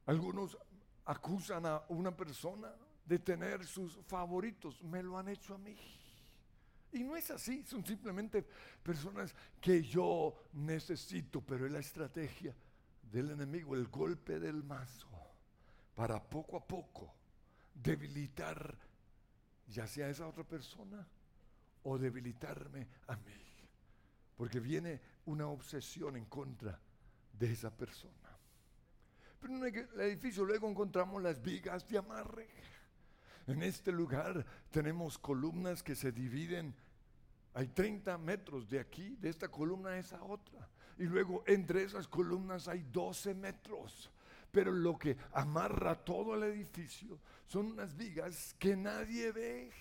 algunos 0.05 0.57
acusan 1.05 1.65
a 1.65 1.83
una 1.89 2.15
persona 2.15 2.73
de 3.05 3.19
tener 3.19 3.65
sus 3.65 3.97
favoritos. 4.07 4.83
Me 4.83 5.01
lo 5.03 5.17
han 5.17 5.29
hecho 5.29 5.55
a 5.55 5.57
mí. 5.57 5.77
Y 6.91 7.03
no 7.03 7.15
es 7.15 7.29
así, 7.29 7.63
son 7.63 7.85
simplemente 7.85 8.43
personas 8.81 9.35
que 9.61 9.83
yo 9.83 10.35
necesito, 10.53 11.41
pero 11.41 11.65
es 11.65 11.71
la 11.71 11.79
estrategia 11.79 12.55
del 13.11 13.31
enemigo, 13.31 13.75
el 13.75 13.87
golpe 13.87 14.39
del 14.39 14.63
mazo, 14.63 15.07
para 15.95 16.21
poco 16.21 16.57
a 16.57 16.65
poco 16.65 17.13
debilitar 17.73 18.75
ya 19.69 19.87
sea 19.87 20.09
esa 20.09 20.27
otra 20.27 20.43
persona 20.43 21.05
o 21.83 21.97
debilitarme 21.97 22.87
a 23.07 23.15
mí. 23.17 23.33
Porque 24.35 24.59
viene 24.59 24.99
una 25.25 25.47
obsesión 25.47 26.15
en 26.17 26.25
contra 26.25 26.79
de 27.33 27.51
esa 27.51 27.69
persona. 27.75 28.13
Pero 29.39 29.55
en 29.55 29.75
el 29.75 30.01
edificio 30.01 30.43
luego 30.43 30.69
encontramos 30.69 31.21
las 31.21 31.41
vigas 31.41 31.87
de 31.87 31.97
amarre. 31.97 32.49
En 33.49 33.63
este 33.63 33.91
lugar 33.91 34.45
tenemos 34.69 35.17
columnas 35.17 35.81
que 35.81 35.95
se 35.95 36.11
dividen. 36.11 36.75
Hay 37.55 37.69
30 37.69 38.15
metros 38.19 38.69
de 38.69 38.79
aquí, 38.79 39.15
de 39.19 39.29
esta 39.29 39.47
columna 39.49 39.89
a 39.89 39.97
esa 39.97 40.21
otra. 40.23 40.69
Y 40.99 41.05
luego 41.05 41.43
entre 41.47 41.81
esas 41.81 42.07
columnas 42.07 42.67
hay 42.67 42.83
12 42.91 43.33
metros. 43.33 44.11
Pero 44.51 44.71
lo 44.71 44.99
que 44.99 45.17
amarra 45.33 45.95
todo 45.95 46.35
el 46.35 46.43
edificio 46.43 47.19
son 47.47 47.71
unas 47.71 47.97
vigas 47.97 48.55
que 48.59 48.75
nadie 48.75 49.31
ve, 49.31 49.71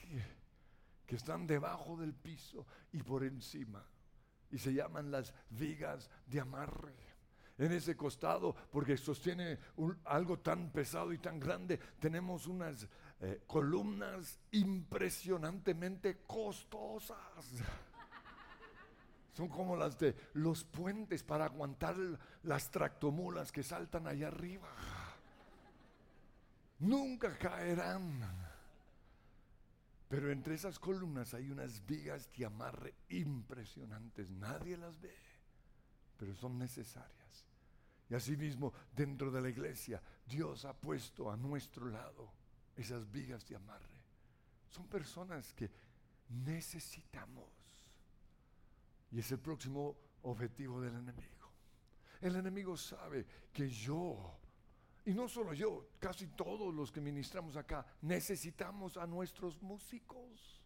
que 1.05 1.17
están 1.17 1.47
debajo 1.47 1.99
del 1.99 2.15
piso 2.15 2.67
y 2.93 3.03
por 3.03 3.23
encima. 3.23 3.85
Y 4.51 4.57
se 4.57 4.73
llaman 4.73 5.11
las 5.11 5.35
vigas 5.51 6.09
de 6.27 6.41
amarre 6.41 7.09
en 7.59 7.73
ese 7.73 7.97
costado, 7.97 8.55
porque 8.71 8.97
sostiene 8.97 9.59
algo 10.05 10.39
tan 10.39 10.71
pesado 10.71 11.13
y 11.13 11.19
tan 11.19 11.41
grande, 11.41 11.79
tenemos 11.99 12.47
unas 12.47 12.89
eh, 13.21 13.43
columnas 13.47 14.39
impresionantemente 14.53 16.19
costosas. 16.27 17.19
Son 19.35 19.49
como 19.49 19.77
las 19.77 19.99
de 19.99 20.15
los 20.35 20.65
puentes 20.65 21.23
para 21.23 21.47
aguantar 21.47 21.97
las 22.45 22.71
tractomulas 22.71 23.51
que 23.51 23.63
saltan 23.63 24.07
allá 24.07 24.29
arriba. 24.29 24.69
Nunca 26.81 27.37
caerán. 27.39 28.21
Pero 30.09 30.31
entre 30.31 30.55
esas 30.55 30.79
columnas 30.79 31.35
hay 31.35 31.51
unas 31.51 31.85
vigas 31.85 32.31
de 32.37 32.47
amarre 32.47 32.95
impresionantes. 33.11 34.31
Nadie 34.31 34.77
las 34.77 35.01
ve, 35.01 35.15
pero 36.17 36.35
son 36.35 36.59
necesarias. 36.59 37.45
Y 38.09 38.15
asimismo, 38.15 38.73
dentro 38.95 39.31
de 39.31 39.43
la 39.43 39.51
iglesia, 39.51 40.01
Dios 40.25 40.65
ha 40.65 40.73
puesto 40.73 41.31
a 41.31 41.37
nuestro 41.37 41.91
lado 41.91 42.38
esas 42.79 43.11
vigas 43.11 43.47
de 43.49 43.57
amarre. 43.57 43.99
Son 44.71 44.87
personas 44.87 45.53
que 45.53 45.71
necesitamos. 46.29 47.49
Y 49.11 49.19
es 49.19 49.33
el 49.33 49.39
próximo 49.39 49.97
objetivo 50.23 50.81
del 50.81 50.95
enemigo. 50.95 51.53
El 52.21 52.37
enemigo 52.37 52.77
sabe 52.77 53.27
que 53.53 53.69
yo, 53.69 54.39
y 55.05 55.13
no 55.13 55.29
solo 55.29 55.55
yo, 55.55 55.89
casi 55.99 56.29
todos 56.29 56.75
los 56.75 56.93
que 56.93 57.01
ministramos 57.01 57.57
acá, 57.57 57.85
necesitamos 58.03 58.97
a 58.97 59.07
nuestros 59.07 59.61
músicos. 59.63 60.61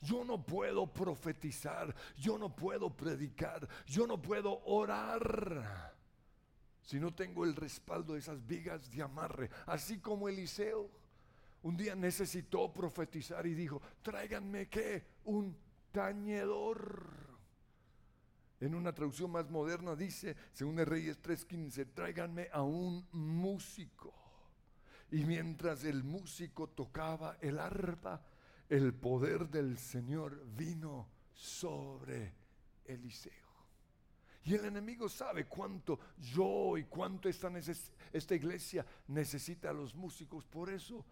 Yo 0.00 0.24
no 0.24 0.44
puedo 0.44 0.92
profetizar, 0.92 1.94
yo 2.16 2.36
no 2.36 2.54
puedo 2.54 2.94
predicar, 2.94 3.66
yo 3.86 4.06
no 4.06 4.20
puedo 4.20 4.62
orar 4.64 5.94
si 6.82 7.00
no 7.00 7.14
tengo 7.14 7.44
el 7.44 7.56
respaldo 7.56 8.12
de 8.12 8.18
esas 8.18 8.46
vigas 8.46 8.90
de 8.90 9.02
amarre, 9.02 9.50
así 9.66 9.98
como 9.98 10.28
Eliseo 10.28 10.90
un 11.64 11.78
día 11.78 11.94
necesitó 11.94 12.70
profetizar 12.72 13.46
y 13.46 13.54
dijo, 13.54 13.80
tráiganme 14.02 14.68
qué, 14.68 15.02
un 15.24 15.56
tañedor. 15.90 17.24
En 18.60 18.74
una 18.74 18.94
traducción 18.94 19.30
más 19.30 19.50
moderna 19.50 19.96
dice, 19.96 20.36
según 20.52 20.78
el 20.78 20.86
Reyes 20.86 21.22
3:15, 21.22 21.94
tráiganme 21.94 22.48
a 22.52 22.62
un 22.62 23.06
músico. 23.12 24.12
Y 25.10 25.24
mientras 25.24 25.84
el 25.84 26.04
músico 26.04 26.68
tocaba 26.68 27.38
el 27.40 27.58
arpa, 27.58 28.22
el 28.68 28.92
poder 28.92 29.48
del 29.48 29.78
Señor 29.78 30.44
vino 30.54 31.08
sobre 31.32 32.34
Eliseo. 32.84 33.32
Y 34.44 34.54
el 34.54 34.66
enemigo 34.66 35.08
sabe 35.08 35.46
cuánto 35.46 35.98
yo 36.18 36.76
y 36.76 36.84
cuánto 36.84 37.30
esta, 37.30 37.50
esta 38.12 38.34
iglesia 38.34 38.84
necesita 39.08 39.70
a 39.70 39.72
los 39.72 39.94
músicos. 39.94 40.44
Por 40.44 40.68
eso 40.68 41.02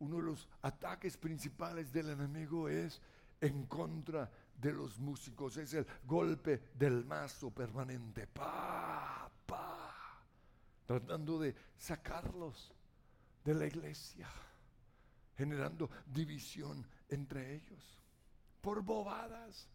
uno 0.00 0.16
de 0.16 0.22
los 0.22 0.48
ataques 0.62 1.16
principales 1.16 1.92
del 1.92 2.10
enemigo 2.10 2.68
es 2.68 3.00
en 3.40 3.66
contra 3.66 4.30
de 4.60 4.72
los 4.72 4.98
músicos. 4.98 5.56
Es 5.56 5.72
el 5.74 5.86
golpe 6.04 6.60
del 6.74 7.04
mazo 7.04 7.50
permanente. 7.50 8.26
Pa, 8.26 9.30
pa. 9.46 10.22
Tratando 10.86 11.38
de 11.38 11.54
sacarlos 11.78 12.72
de 13.44 13.54
la 13.54 13.66
iglesia. 13.66 14.28
Generando 15.36 15.88
división 16.06 16.86
entre 17.08 17.54
ellos. 17.54 17.98
Por 18.60 18.82
bobadas 18.82 19.68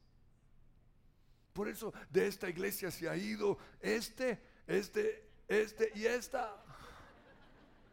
por 1.55 1.69
eso 1.69 1.93
de 2.09 2.27
esta 2.27 2.49
iglesia 2.49 2.91
se 2.91 3.07
ha 3.07 3.15
ido 3.15 3.57
este, 3.79 4.41
este, 4.67 5.29
este 5.47 5.89
y 5.95 6.05
esta. 6.05 6.53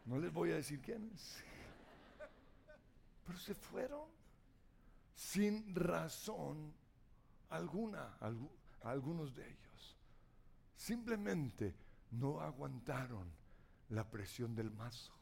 No 0.04 0.18
les 0.18 0.32
voy 0.32 0.50
a 0.50 0.56
decir 0.56 0.80
quiénes. 0.80 1.40
Pero 3.24 3.38
se 3.38 3.54
fueron 3.54 4.08
sin 5.14 5.74
razón 5.74 6.72
alguna, 7.50 8.16
algunos 8.82 9.34
de 9.34 9.46
ellos. 9.46 9.96
Simplemente 10.76 11.74
no 12.12 12.40
aguantaron 12.40 13.30
la 13.90 14.08
presión 14.10 14.54
del 14.54 14.70
mazo. 14.70 15.12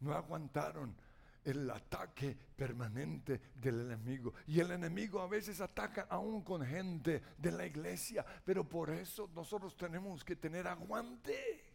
No 0.00 0.14
aguantaron 0.14 0.96
el 1.44 1.70
ataque 1.70 2.36
permanente 2.56 3.40
del 3.54 3.82
enemigo. 3.82 4.34
Y 4.46 4.60
el 4.60 4.70
enemigo 4.70 5.20
a 5.20 5.28
veces 5.28 5.60
ataca 5.60 6.06
aún 6.08 6.42
con 6.42 6.64
gente 6.64 7.22
de 7.38 7.52
la 7.52 7.66
iglesia, 7.66 8.24
pero 8.44 8.68
por 8.68 8.90
eso 8.90 9.30
nosotros 9.34 9.76
tenemos 9.76 10.24
que 10.24 10.36
tener 10.36 10.66
aguante 10.66 11.73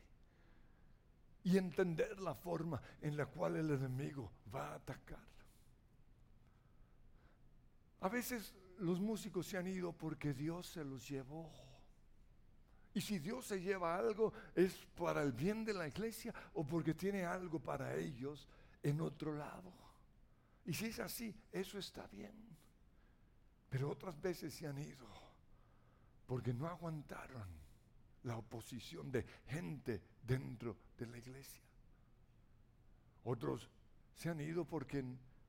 y 1.43 1.57
entender 1.57 2.19
la 2.19 2.35
forma 2.35 2.81
en 3.01 3.15
la 3.15 3.25
cual 3.25 3.55
el 3.55 3.71
enemigo 3.71 4.31
va 4.53 4.71
a 4.71 4.75
atacar. 4.75 5.19
A 8.01 8.09
veces 8.09 8.53
los 8.79 8.99
músicos 8.99 9.47
se 9.47 9.57
han 9.57 9.67
ido 9.67 9.91
porque 9.93 10.33
Dios 10.33 10.67
se 10.67 10.83
los 10.83 11.07
llevó. 11.07 11.51
Y 12.93 13.01
si 13.01 13.19
Dios 13.19 13.45
se 13.45 13.61
lleva 13.61 13.95
algo, 13.95 14.33
es 14.55 14.73
para 14.95 15.21
el 15.21 15.31
bien 15.31 15.63
de 15.63 15.73
la 15.73 15.87
iglesia 15.87 16.33
o 16.53 16.65
porque 16.65 16.93
tiene 16.93 17.25
algo 17.25 17.59
para 17.59 17.95
ellos 17.95 18.47
en 18.81 19.01
otro 19.01 19.35
lado. 19.35 19.71
Y 20.65 20.73
si 20.73 20.87
es 20.87 20.99
así, 20.99 21.35
eso 21.51 21.77
está 21.77 22.07
bien. 22.07 22.33
Pero 23.69 23.89
otras 23.89 24.19
veces 24.19 24.53
se 24.53 24.65
han 24.65 24.79
ido 24.79 25.07
porque 26.25 26.53
no 26.53 26.67
aguantaron 26.67 27.58
la 28.23 28.37
oposición 28.37 29.11
de 29.11 29.25
gente 29.47 30.01
dentro 30.23 30.77
de 30.97 31.07
la 31.07 31.17
iglesia. 31.17 31.61
Otros 33.23 33.69
se 34.13 34.29
han 34.29 34.41
ido 34.41 34.65
porque 34.65 35.03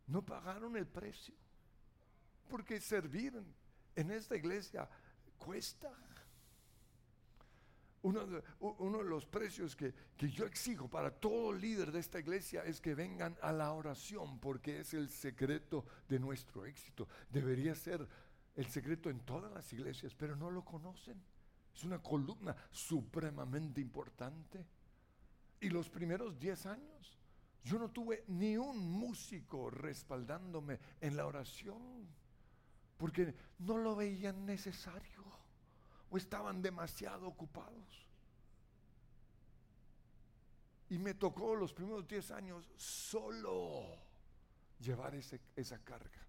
no 0.07 0.25
pagaron 0.25 0.77
el 0.77 0.87
precio. 0.87 1.35
Porque 2.49 2.81
servir 2.81 3.41
en 3.97 4.11
esta 4.11 4.37
iglesia 4.37 4.89
cuesta. 5.39 5.93
Uno 8.03 8.27
de, 8.27 8.43
los 9.05 9.27
precios 9.27 9.77
que, 9.77 9.93
que, 10.17 10.31
yo 10.31 10.47
exijo 10.47 10.89
para 10.89 11.11
todo 11.11 11.53
líder 11.53 11.93
de 11.93 12.01
esta 12.01 12.19
iglesia 12.19 12.65
es 12.65 12.81
que 12.81 12.95
vengan 12.95 13.37
a 13.43 13.53
la 13.53 13.73
oración, 13.73 14.39
porque 14.39 14.81
es 14.81 14.95
el 14.95 15.11
secreto 15.11 15.85
de 16.09 16.19
nuestro 16.19 16.65
éxito. 16.65 17.09
Debería 17.31 17.75
ser 17.75 18.09
el 18.57 18.67
secreto 18.67 19.11
en 19.11 19.21
todas 19.21 19.53
las 19.53 19.71
iglesias, 19.75 20.15
pero 20.15 20.35
no 20.35 20.51
lo 20.51 20.65
conocen. 20.65 21.23
Es 21.75 21.85
una 21.85 22.03
columna 22.03 22.55
supremamente 22.71 23.81
importante. 23.81 24.67
Y 25.61 25.69
los 25.69 25.89
primeros 25.89 26.39
10 26.39 26.67
años, 26.67 27.19
yo 27.65 27.79
no 27.79 27.91
tuve 27.91 28.25
ni 28.29 28.57
un 28.57 28.91
músico 28.91 29.71
respaldándome 29.71 30.79
en 31.01 31.17
la 31.17 31.27
oración, 31.27 32.09
porque 32.97 33.35
no 33.59 33.77
lo 33.77 33.97
veían 33.97 34.47
necesario 34.47 35.25
o 36.11 36.17
estaban 36.17 36.63
demasiado 36.63 37.29
ocupados. 37.29 38.09
Y 40.89 40.99
me 40.99 41.15
tocó 41.15 41.55
los 41.55 41.73
primeros 41.73 42.07
10 42.09 42.31
años 42.33 42.69
solo 42.77 43.97
llevar 44.81 45.15
esa 45.15 45.79
carga. 45.85 46.27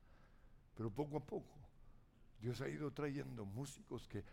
Pero 0.76 0.92
poco 0.92 1.18
a 1.18 1.26
poco 1.26 1.62
Dios 2.40 2.60
ha 2.62 2.70
ido 2.70 2.92
trayendo 2.92 3.46
músicos 3.46 4.08
que 4.08 4.24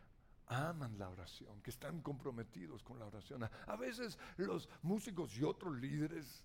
aman 0.49 0.99
la 0.99 1.09
oración, 1.09 1.61
que 1.63 1.71
están 1.71 2.01
comprometidos 2.01 2.83
con 2.83 2.99
la 2.99 3.07
oración. 3.07 3.45
A, 3.45 3.77
veces 3.77 4.19
los 4.37 4.69
músicos 4.83 5.37
y 5.37 5.45
otros 5.45 5.77
líderes 5.79 6.45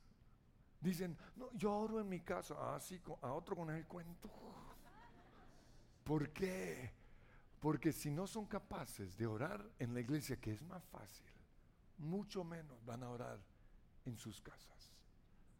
dicen, 0.79 1.17
no, 1.35 1.49
yo 1.53 1.73
oro 1.73 1.99
en 1.99 2.09
mi 2.09 2.19
casa, 2.19 2.75
así 2.75 3.01
ah, 3.07 3.27
a 3.27 3.33
otro 3.33 3.55
con 3.55 3.69
el 3.69 3.85
cuento. 3.85 4.29
¿Por 6.03 6.29
qué? 6.31 6.91
Porque 7.59 7.93
si 7.93 8.11
no 8.11 8.27
son 8.27 8.45
capaces 8.45 9.17
de 9.17 9.25
orar 9.25 9.65
en 9.79 9.93
la 9.93 10.01
iglesia, 10.01 10.35
que 10.35 10.51
es 10.51 10.61
más 10.63 10.83
fácil, 10.85 11.25
mucho 11.97 12.43
menos 12.43 12.83
van 12.85 13.03
a 13.03 13.09
orar 13.09 13.39
en 14.05 14.17
sus 14.17 14.41
casas. 14.41 14.91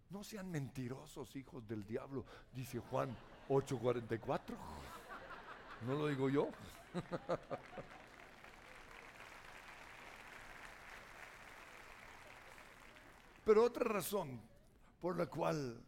No 0.10 0.24
sean 0.24 0.52
mentirosos, 0.52 1.36
hijos 1.38 1.66
del 1.68 1.86
diablo, 1.86 2.26
dice 2.54 2.80
Juan 2.80 3.16
8:44. 3.48 4.56
No 5.88 5.96
lo 5.96 6.08
digo 6.08 6.30
yo. 6.30 6.50
Pero 13.44 13.64
otra 13.64 13.86
razón 13.86 14.42
por 15.02 15.18
la 15.18 15.26
cual 15.28 15.84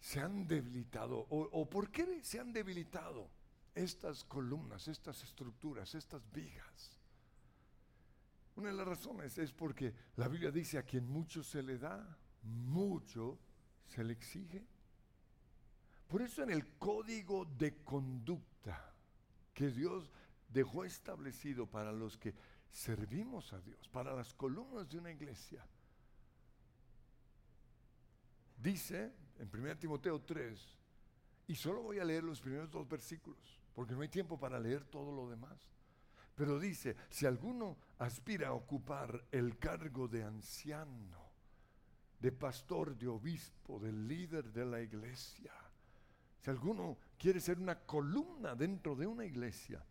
se 0.00 0.20
han 0.20 0.46
debilitado, 0.46 1.26
o, 1.30 1.48
o, 1.52 1.70
por 1.70 1.90
qué 1.90 2.22
se 2.22 2.40
han 2.40 2.52
debilitado 2.52 3.30
estas 3.74 4.24
columnas, 4.24 4.88
estas 4.88 5.22
estructuras, 5.22 5.94
estas 5.94 6.30
vigas, 6.32 6.98
una 8.56 8.68
de 8.68 8.74
las 8.74 8.86
razones 8.86 9.38
es 9.38 9.52
porque 9.52 9.94
la 10.16 10.28
Biblia 10.28 10.50
dice 10.50 10.76
a 10.76 10.82
quien 10.82 11.08
mucho 11.08 11.42
se 11.42 11.62
le 11.62 11.78
da, 11.78 12.18
mucho 12.42 13.38
se 13.86 14.04
le 14.04 14.12
exige. 14.12 14.66
Por 16.06 16.20
eso 16.20 16.42
en 16.42 16.50
el 16.50 16.76
código 16.76 17.46
de 17.46 17.82
conducta 17.82 18.92
que 19.54 19.70
Dios 19.70 20.10
dejó 20.48 20.84
establecido 20.84 21.66
para 21.66 21.92
los 21.92 22.18
que 22.18 22.34
servimos 22.72 23.52
a 23.52 23.60
Dios, 23.60 23.88
para 23.88 24.14
las 24.14 24.34
columnas 24.34 24.88
de 24.88 24.98
una 24.98 25.12
iglesia, 25.12 25.64
dice 28.56 29.12
en 29.38 29.50
1 29.52 29.76
Timoteo 29.76 30.20
3, 30.22 30.78
y 31.48 31.54
solo 31.54 31.82
voy 31.82 31.98
a 31.98 32.04
leer 32.04 32.24
los 32.24 32.40
primeros 32.40 32.70
dos 32.70 32.88
versículos, 32.88 33.60
porque 33.74 33.94
no 33.94 34.00
hay 34.00 34.08
tiempo 34.08 34.38
para 34.38 34.58
leer 34.58 34.84
todo 34.84 35.12
lo 35.12 35.28
demás. 35.28 35.68
Pero 36.34 36.58
dice, 36.58 36.96
si 37.10 37.26
alguno 37.26 37.76
aspira 37.98 38.48
a 38.48 38.52
ocupar 38.52 39.22
el 39.30 39.58
cargo 39.58 40.08
de 40.08 40.24
anciano, 40.24 41.30
de 42.18 42.32
pastor, 42.32 42.96
de 42.96 43.08
obispo, 43.08 43.78
de 43.78 43.92
líder 43.92 44.50
de 44.50 44.64
la 44.64 44.80
iglesia, 44.80 45.52
si 46.40 46.50
alguno 46.50 46.96
quiere 47.18 47.38
ser 47.38 47.58
una 47.58 47.78
columna 47.80 48.54
dentro 48.54 48.96
de 48.96 49.06
una 49.06 49.24
iglesia, 49.24 49.84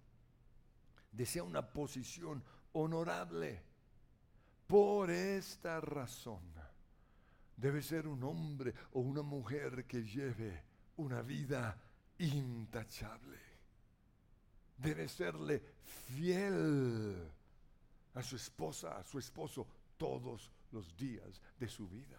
desea 1.11 1.43
una 1.43 1.61
posición 1.61 2.43
honorable, 2.73 3.63
por 4.67 5.09
esta 5.09 5.81
razón 5.81 6.41
debe 7.55 7.81
ser 7.81 8.07
un 8.07 8.23
hombre 8.23 8.73
o 8.93 9.01
una 9.01 9.21
mujer 9.21 9.85
que 9.85 10.03
lleve 10.03 10.63
una 10.97 11.21
vida 11.21 11.77
intachable 12.19 13.51
debe 14.81 15.07
serle 15.07 15.61
fiel 16.15 17.31
a 18.15 18.23
su 18.23 18.35
esposa, 18.35 18.97
a 18.97 19.03
su 19.03 19.19
esposo, 19.19 19.67
todos 19.97 20.51
los 20.71 20.95
días 20.97 21.39
de 21.59 21.67
su 21.67 21.87
vida. 21.87 22.17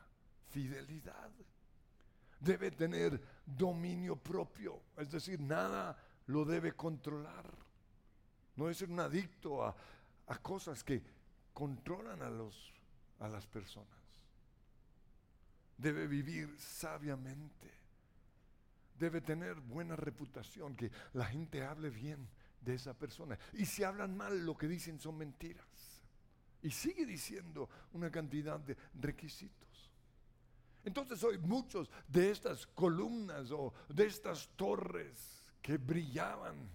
Fidelidad. 0.51 1.31
Debe 2.38 2.71
tener 2.71 3.21
dominio 3.45 4.17
propio, 4.17 4.81
es 4.97 5.11
decir, 5.11 5.41
nada 5.41 5.97
lo 6.27 6.45
debe 6.45 6.73
controlar. 6.73 7.51
No 8.57 8.65
debe 8.65 8.75
ser 8.75 8.91
un 8.91 9.01
adicto 9.01 9.65
a, 9.65 9.75
a 10.33 10.38
cosas 10.38 10.83
que 10.83 11.03
controlan 11.53 12.23
a, 12.23 12.31
los, 12.31 12.73
a 13.21 13.29
las 13.29 13.47
personas. 13.47 14.01
Debe 15.77 16.07
vivir 16.07 16.57
sabiamente. 16.59 17.71
Debe 18.99 19.21
tener 19.21 19.61
buena 19.61 19.95
reputación, 19.95 20.75
que 20.75 20.90
la 21.12 21.27
gente 21.27 21.62
hable 21.62 21.90
bien 21.90 22.27
de 22.62 22.75
esa 22.77 22.95
persona. 22.95 23.38
Y 23.53 23.66
si 23.66 23.85
hablan 23.85 24.16
mal, 24.16 24.47
lo 24.47 24.57
que 24.57 24.68
dicen 24.68 24.99
son 24.99 25.18
mentiras. 25.18 25.66
Y 26.62 26.71
sigue 26.71 27.05
diciendo 27.05 27.68
una 27.92 28.11
cantidad 28.11 28.59
de 28.59 28.75
requisitos. 28.95 29.90
Entonces 30.83 31.23
hoy 31.25 31.37
muchos 31.37 31.90
de 32.09 32.31
estas 32.31 32.66
columnas 32.68 33.51
o 33.51 33.75
de 33.90 34.07
estas 34.07 34.49
torres 34.57 35.45
que 35.61 35.77
brillaban 35.77 36.71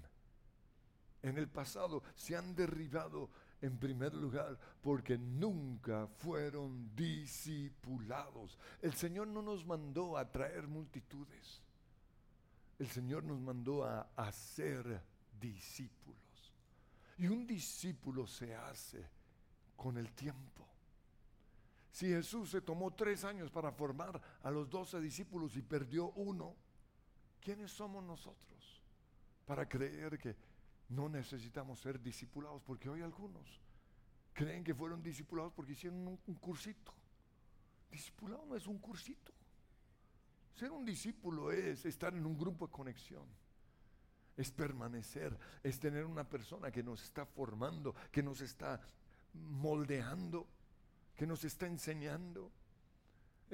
en 1.23 1.37
el 1.39 1.47
pasado 1.47 2.03
se 2.15 2.35
han 2.35 2.55
derribado 2.55 3.29
en 3.61 3.77
primer 3.77 4.13
lugar 4.13 4.57
porque 4.81 5.17
nunca 5.17 6.07
fueron 6.07 6.95
discipulados. 6.95 8.57
El 8.81 8.93
Señor 8.93 9.27
no 9.27 9.41
nos 9.41 9.65
mandó 9.65 10.17
a 10.17 10.31
traer 10.31 10.67
multitudes. 10.67 11.61
El 12.77 12.87
Señor 12.87 13.23
nos 13.23 13.39
mandó 13.39 13.83
a 13.83 14.09
hacer 14.15 15.01
discípulos. 15.39 16.53
Y 17.17 17.27
un 17.27 17.47
discípulo 17.47 18.27
se 18.27 18.55
hace 18.55 19.03
con 19.75 19.97
el 19.97 20.11
tiempo. 20.13 20.67
Si 21.91 22.07
Jesús 22.07 22.51
se 22.51 22.61
tomó 22.61 22.93
tres 22.93 23.23
años 23.23 23.49
para 23.49 23.71
formar 23.71 24.21
a 24.43 24.51
los 24.51 24.69
doce 24.69 25.01
discípulos 25.01 25.57
y 25.57 25.63
perdió 25.63 26.11
uno, 26.11 26.55
¿quiénes 27.41 27.71
somos 27.71 28.03
nosotros 28.03 28.83
para 29.47 29.67
creer 29.67 30.19
que 30.19 30.35
no 30.89 31.09
necesitamos 31.09 31.79
ser 31.79 32.01
discipulados? 32.01 32.61
Porque 32.63 32.89
hoy 32.89 33.01
algunos 33.01 33.59
creen 34.33 34.63
que 34.63 34.75
fueron 34.75 35.01
discipulados 35.01 35.51
porque 35.53 35.73
hicieron 35.73 36.07
un, 36.07 36.35
cursito. 36.35 36.93
Discipulado 37.89 38.45
no 38.45 38.55
es 38.55 38.67
un 38.67 38.77
cursito. 38.77 39.33
Ser 40.55 40.71
un 40.71 40.85
discípulo 40.85 41.51
es 41.51 41.85
estar 41.85 42.13
en 42.13 42.25
un 42.25 42.37
grupo 42.37 42.67
de 42.67 42.71
conexión 42.71 43.25
es 44.37 44.51
permanecer, 44.51 45.35
es 45.63 45.79
tener 45.79 46.05
una 46.05 46.23
persona 46.23 46.71
que 46.71 46.83
nos 46.83 47.03
está 47.03 47.25
formando, 47.25 47.95
que 48.11 48.21
nos 48.21 48.39
está 48.41 48.79
moldeando, 49.33 50.47
que 51.15 51.25
nos 51.25 51.43
está 51.43 51.65
enseñando, 51.65 52.51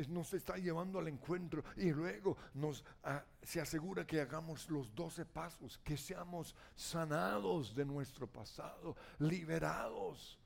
nos 0.10 0.34
está 0.34 0.58
llevando 0.58 1.00
al 1.00 1.08
encuentro 1.08 1.64
y 1.76 1.92
luego 1.92 2.38
nos 2.54 2.84
ah, 3.04 3.24
se 3.42 3.62
asegura 3.62 4.06
que 4.06 4.22
hagamos 4.22 4.70
los 4.70 4.94
doce 4.96 5.26
pasos, 5.26 5.80
que 5.84 5.98
seamos 5.98 6.56
sanados 6.76 7.76
de 7.76 7.86
nuestro 7.86 8.28
pasado, 8.28 8.96
liberados 9.20 10.40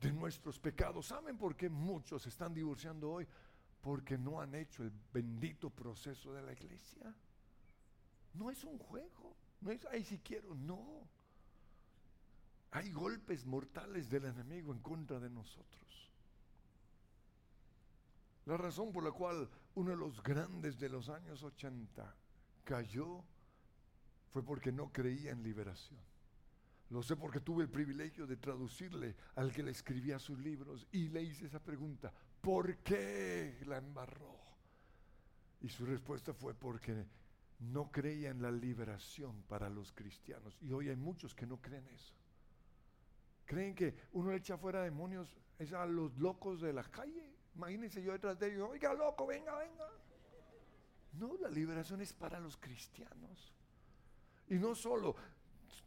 de 0.00 0.12
nuestros 0.12 0.58
pecados. 0.58 1.06
¿Saben 1.06 1.38
por 1.38 1.56
qué 1.56 1.68
muchos 1.68 2.26
están 2.26 2.52
divorciando 2.52 3.10
hoy? 3.10 3.26
Porque 3.80 4.18
no 4.18 4.40
han 4.40 4.54
hecho 4.54 4.82
el 4.82 4.92
bendito 5.12 5.70
proceso 5.70 6.32
de 6.32 6.42
la 6.42 6.52
iglesia. 6.52 7.14
No 8.34 8.50
es 8.50 8.64
un 8.64 8.78
juego. 8.78 9.36
No 9.60 9.70
es, 9.70 9.86
ay, 9.90 10.04
si 10.04 10.18
quiero, 10.18 10.54
no. 10.54 11.08
Hay 12.72 12.90
golpes 12.90 13.46
mortales 13.46 14.10
del 14.10 14.24
enemigo 14.26 14.72
en 14.72 14.80
contra 14.80 15.20
de 15.20 15.30
nosotros. 15.30 16.10
La 18.46 18.56
razón 18.56 18.92
por 18.92 19.02
la 19.02 19.12
cual 19.12 19.48
uno 19.74 19.90
de 19.90 19.96
los 19.96 20.22
grandes 20.22 20.78
de 20.78 20.88
los 20.88 21.08
años 21.08 21.42
80 21.42 22.14
cayó 22.64 23.24
fue 24.30 24.42
porque 24.42 24.72
no 24.72 24.92
creía 24.92 25.30
en 25.30 25.42
liberación. 25.42 26.00
Lo 26.90 27.02
sé 27.02 27.16
porque 27.16 27.40
tuve 27.40 27.64
el 27.64 27.70
privilegio 27.70 28.26
de 28.26 28.36
traducirle 28.36 29.16
al 29.36 29.52
que 29.52 29.62
le 29.62 29.70
escribía 29.70 30.18
sus 30.18 30.38
libros 30.38 30.86
y 30.92 31.08
le 31.08 31.22
hice 31.22 31.46
esa 31.46 31.60
pregunta, 31.60 32.12
¿por 32.40 32.76
qué 32.78 33.58
la 33.66 33.78
embarró? 33.78 34.38
Y 35.60 35.68
su 35.68 35.86
respuesta 35.86 36.34
fue 36.34 36.52
porque 36.54 37.06
no 37.60 37.90
creía 37.90 38.30
en 38.30 38.42
la 38.42 38.50
liberación 38.50 39.42
para 39.44 39.70
los 39.70 39.92
cristianos. 39.92 40.58
Y 40.60 40.72
hoy 40.72 40.90
hay 40.90 40.96
muchos 40.96 41.34
que 41.34 41.46
no 41.46 41.60
creen 41.60 41.86
eso. 41.88 42.14
Creen 43.46 43.74
que 43.74 43.94
uno 44.12 44.32
echa 44.32 44.58
fuera 44.58 44.82
demonios 44.82 45.34
es 45.58 45.72
a 45.72 45.86
los 45.86 46.16
locos 46.18 46.60
de 46.60 46.72
la 46.72 46.84
calle. 46.84 47.33
Imagínense 47.56 48.02
yo 48.02 48.12
detrás 48.12 48.38
de 48.38 48.48
ellos, 48.48 48.68
oiga 48.70 48.92
loco, 48.94 49.26
venga, 49.26 49.56
venga. 49.56 49.88
No, 51.14 51.36
la 51.40 51.48
liberación 51.48 52.00
es 52.00 52.12
para 52.12 52.40
los 52.40 52.56
cristianos. 52.56 53.54
Y 54.48 54.54
no 54.54 54.74
solo 54.74 55.14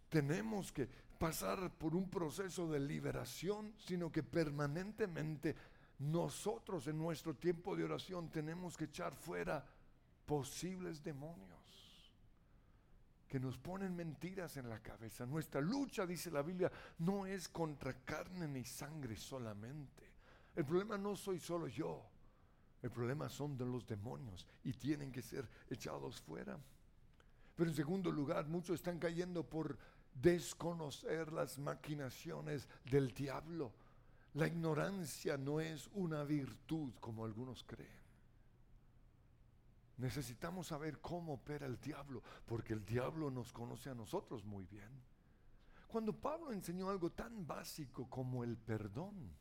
tenemos 0.10 0.72
que 0.72 0.88
pasar 1.20 1.72
por 1.72 1.96
un 1.96 2.10
proceso 2.10 2.68
de 2.70 2.80
liberación, 2.80 3.74
sino 3.78 4.12
que 4.12 4.24
permanentemente 4.24 5.56
nosotros 6.00 6.88
en 6.88 6.98
nuestro 6.98 7.36
tiempo 7.36 7.76
de 7.76 7.84
oración 7.84 8.30
tenemos 8.30 8.78
que 8.78 8.86
echar 8.86 9.16
fuera 9.16 9.66
posibles 10.26 11.04
demonios 11.04 11.58
que 13.28 13.40
nos 13.40 13.58
ponen 13.58 13.96
mentiras 13.96 14.56
en 14.58 14.70
la 14.70 14.80
cabeza. 14.80 15.26
Nuestra 15.26 15.60
lucha, 15.60 16.06
dice 16.06 16.32
la 16.32 16.42
Biblia, 16.42 16.72
no 17.00 17.26
es 17.26 17.50
contra 17.50 17.94
carne 18.06 18.48
ni 18.48 18.64
sangre 18.64 19.18
solamente. 19.18 20.07
El 20.58 20.66
problema 20.66 20.98
no 20.98 21.16
soy 21.16 21.40
solo 21.40 21.68
yo. 21.68 22.04
El 22.82 22.90
problema 22.90 23.30
son 23.30 23.56
de 23.56 23.64
los 23.64 23.86
demonios 23.86 24.48
y 24.64 24.74
tienen 24.74 25.12
que 25.12 25.22
ser 25.22 25.48
echados 25.70 26.20
fuera. 26.20 26.58
Pero 27.56 27.70
en 27.70 27.76
segundo 27.76 28.12
lugar, 28.12 28.48
muchos 28.48 28.74
están 28.74 28.98
cayendo 28.98 29.48
por 29.48 29.78
desconocer 30.16 31.32
las 31.32 31.60
maquinaciones 31.60 32.68
del 32.86 33.14
diablo. 33.14 33.72
La 34.34 34.48
ignorancia 34.48 35.38
no 35.38 35.60
es 35.60 35.92
una 35.94 36.24
virtud 36.24 36.92
como 37.00 37.24
algunos 37.24 37.64
creen. 37.64 38.02
Necesitamos 39.98 40.66
saber 40.66 41.00
cómo 41.02 41.34
opera 41.34 41.68
el 41.68 41.80
diablo, 41.80 42.24
porque 42.48 42.74
el 42.74 42.84
diablo 42.84 43.30
nos 43.30 43.54
conoce 43.54 43.92
a 43.92 43.96
nosotros 43.96 44.44
muy 44.44 44.66
bien. 44.66 44.90
Cuando 45.88 46.14
Pablo 46.14 46.52
enseñó 46.52 46.90
algo 46.90 47.12
tan 47.12 47.46
básico 47.46 48.10
como 48.10 48.44
el 48.44 48.58
perdón, 48.58 49.38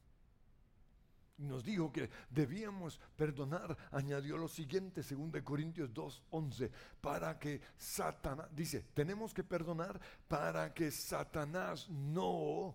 nos 1.38 1.64
dijo 1.64 1.92
que 1.92 2.09
debíamos 2.31 2.99
perdonar, 3.16 3.77
añadió 3.92 4.37
lo 4.37 4.49
siguiente, 4.49 5.03
según 5.03 5.31
de 5.31 5.44
Corintios 5.44 5.92
2:11, 5.92 6.70
para 7.01 7.38
que 7.38 7.61
Satanás, 7.77 8.49
dice, 8.55 8.85
tenemos 8.94 9.35
que 9.35 9.44
perdonar 9.44 10.01
para 10.29 10.72
que 10.72 10.90
Satanás 10.90 11.88
no 11.90 12.75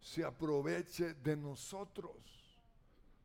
se 0.00 0.24
aproveche 0.24 1.14
de 1.14 1.36
nosotros, 1.36 2.14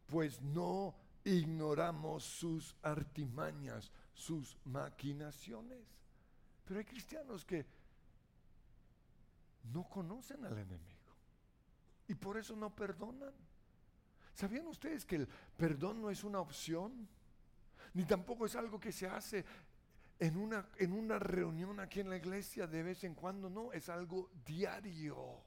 pues 0.08 0.42
no 0.42 0.96
ignoramos 1.24 2.24
sus 2.24 2.76
artimañas, 2.84 3.92
sus 4.14 4.58
maquinaciones. 4.66 5.84
Pero 6.66 6.80
hay 6.80 6.86
cristianos 6.86 7.46
que 7.46 7.66
no 9.74 9.88
conocen 9.90 10.46
al 10.46 10.58
enemigo 10.58 10.96
y 12.08 12.16
por 12.16 12.38
eso 12.38 12.56
no 12.56 12.70
perdonan. 12.76 13.34
¿Sabían 14.36 14.68
ustedes 14.68 15.06
que 15.06 15.16
el 15.16 15.28
perdón 15.56 16.02
no 16.02 16.10
es 16.10 16.26
una 16.26 16.42
opción? 16.42 17.08
Ni 17.94 18.04
tampoco 18.04 18.46
es 18.46 18.56
algo 18.58 18.78
que 18.78 18.92
se 18.92 19.08
hace 19.08 19.46
en 20.20 20.36
una, 20.36 20.68
en 20.78 20.92
una 20.92 21.18
reunión 21.18 21.80
aquí 21.80 22.02
en 22.02 22.10
la 22.10 22.18
iglesia 22.18 22.68
de 22.68 22.84
vez 22.84 23.06
en 23.06 23.16
cuando, 23.16 23.50
no, 23.50 23.72
es 23.72 23.88
algo 23.88 24.30
diario. 24.46 25.42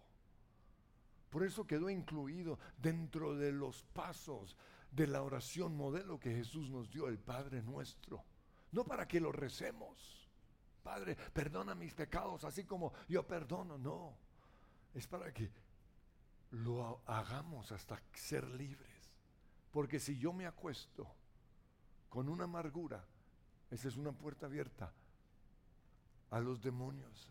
Por 1.28 1.44
eso 1.44 1.66
quedó 1.66 1.90
incluido 1.90 2.58
dentro 2.78 3.36
de 3.36 3.52
los 3.52 3.82
pasos 3.92 4.56
de 4.90 5.06
la 5.06 5.22
oración 5.22 5.76
modelo 5.76 6.18
que 6.18 6.34
Jesús 6.34 6.70
nos 6.70 6.90
dio, 6.90 7.08
el 7.08 7.18
Padre 7.18 7.60
nuestro. 7.60 8.24
No 8.72 8.84
para 8.84 9.06
que 9.06 9.20
lo 9.20 9.32
recemos. 9.32 10.30
Padre, 10.82 11.14
perdona 11.34 11.74
mis 11.74 11.92
pecados 11.92 12.44
así 12.44 12.64
como 12.64 12.94
yo 13.06 13.26
perdono. 13.26 13.76
No. 13.76 14.16
Es 14.94 15.06
para 15.06 15.30
que 15.34 15.50
lo 16.50 17.00
hagamos 17.06 17.72
hasta 17.72 18.00
ser 18.14 18.48
libres. 18.50 18.88
Porque 19.70 20.00
si 20.00 20.18
yo 20.18 20.32
me 20.32 20.46
acuesto 20.46 21.06
con 22.08 22.28
una 22.28 22.44
amargura, 22.44 23.04
esa 23.70 23.88
es 23.88 23.96
una 23.96 24.12
puerta 24.12 24.46
abierta 24.46 24.92
a 26.30 26.40
los 26.40 26.62
demonios, 26.62 27.28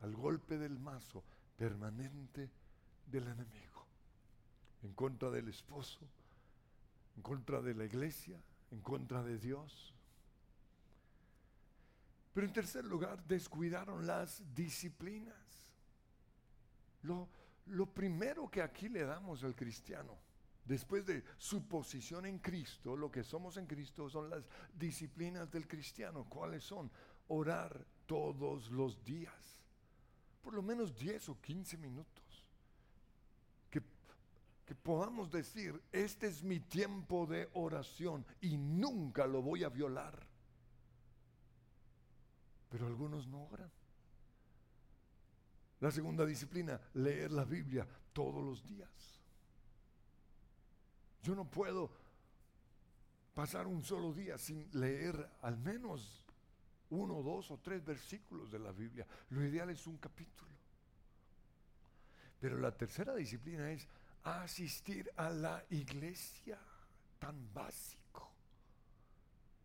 al 0.00 0.14
golpe 0.14 0.58
del 0.58 0.78
mazo 0.78 1.22
permanente 1.56 2.50
del 3.06 3.28
enemigo, 3.28 3.86
en 4.82 4.92
contra 4.92 5.30
del 5.30 5.48
esposo, 5.48 6.00
en 7.16 7.22
contra 7.22 7.60
de 7.60 7.74
la 7.74 7.84
iglesia, 7.84 8.40
en 8.70 8.80
contra 8.80 9.22
de 9.22 9.38
Dios. 9.38 9.94
Pero 12.34 12.46
en 12.46 12.52
tercer 12.52 12.84
lugar, 12.84 13.22
descuidaron 13.26 14.06
las 14.06 14.42
disciplinas. 14.54 15.34
Lo, 17.02 17.28
lo 17.66 17.86
primero 17.86 18.50
que 18.50 18.62
aquí 18.62 18.88
le 18.88 19.04
damos 19.04 19.42
al 19.44 19.54
cristiano, 19.54 20.16
después 20.64 21.06
de 21.06 21.24
su 21.38 21.66
posición 21.66 22.26
en 22.26 22.38
Cristo, 22.38 22.96
lo 22.96 23.10
que 23.10 23.22
somos 23.22 23.56
en 23.56 23.66
Cristo 23.66 24.08
son 24.08 24.30
las 24.30 24.44
disciplinas 24.74 25.50
del 25.50 25.66
cristiano. 25.66 26.26
¿Cuáles 26.28 26.64
son? 26.64 26.90
Orar 27.28 27.84
todos 28.06 28.70
los 28.70 29.02
días, 29.04 29.60
por 30.42 30.54
lo 30.54 30.62
menos 30.62 30.96
10 30.96 31.28
o 31.30 31.40
15 31.40 31.76
minutos. 31.76 32.22
Que, 33.70 33.82
que 34.64 34.74
podamos 34.74 35.30
decir, 35.30 35.80
este 35.92 36.28
es 36.28 36.42
mi 36.42 36.60
tiempo 36.60 37.26
de 37.26 37.48
oración 37.54 38.24
y 38.40 38.56
nunca 38.56 39.26
lo 39.26 39.42
voy 39.42 39.64
a 39.64 39.68
violar. 39.68 40.26
Pero 42.68 42.86
algunos 42.86 43.26
no 43.26 43.44
oran. 43.44 43.70
La 45.80 45.90
segunda 45.90 46.24
disciplina, 46.24 46.80
leer 46.94 47.32
la 47.32 47.44
Biblia 47.44 47.86
todos 48.12 48.42
los 48.42 48.66
días. 48.66 48.88
Yo 51.22 51.34
no 51.34 51.44
puedo 51.44 51.90
pasar 53.34 53.66
un 53.66 53.82
solo 53.82 54.12
día 54.12 54.38
sin 54.38 54.68
leer 54.72 55.28
al 55.42 55.58
menos 55.58 56.24
uno, 56.90 57.22
dos 57.22 57.50
o 57.50 57.58
tres 57.58 57.84
versículos 57.84 58.50
de 58.50 58.58
la 58.58 58.72
Biblia. 58.72 59.06
Lo 59.30 59.44
ideal 59.44 59.68
es 59.70 59.86
un 59.86 59.98
capítulo. 59.98 60.50
Pero 62.40 62.58
la 62.58 62.70
tercera 62.70 63.14
disciplina 63.14 63.70
es 63.70 63.86
asistir 64.22 65.10
a 65.16 65.30
la 65.30 65.64
iglesia, 65.70 66.58
tan 67.18 67.52
básico. 67.52 68.30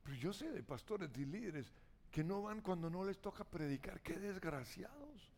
Pero 0.03 0.15
yo 0.17 0.33
sé 0.33 0.51
de 0.51 0.63
pastores 0.63 1.09
y 1.17 1.25
líderes 1.25 1.71
que 2.11 2.23
no 2.23 2.41
van 2.41 2.61
cuando 2.61 2.89
no 2.89 3.05
les 3.05 3.19
toca 3.19 3.43
predicar. 3.43 4.01
Qué 4.01 4.19
desgraciados. 4.19 5.30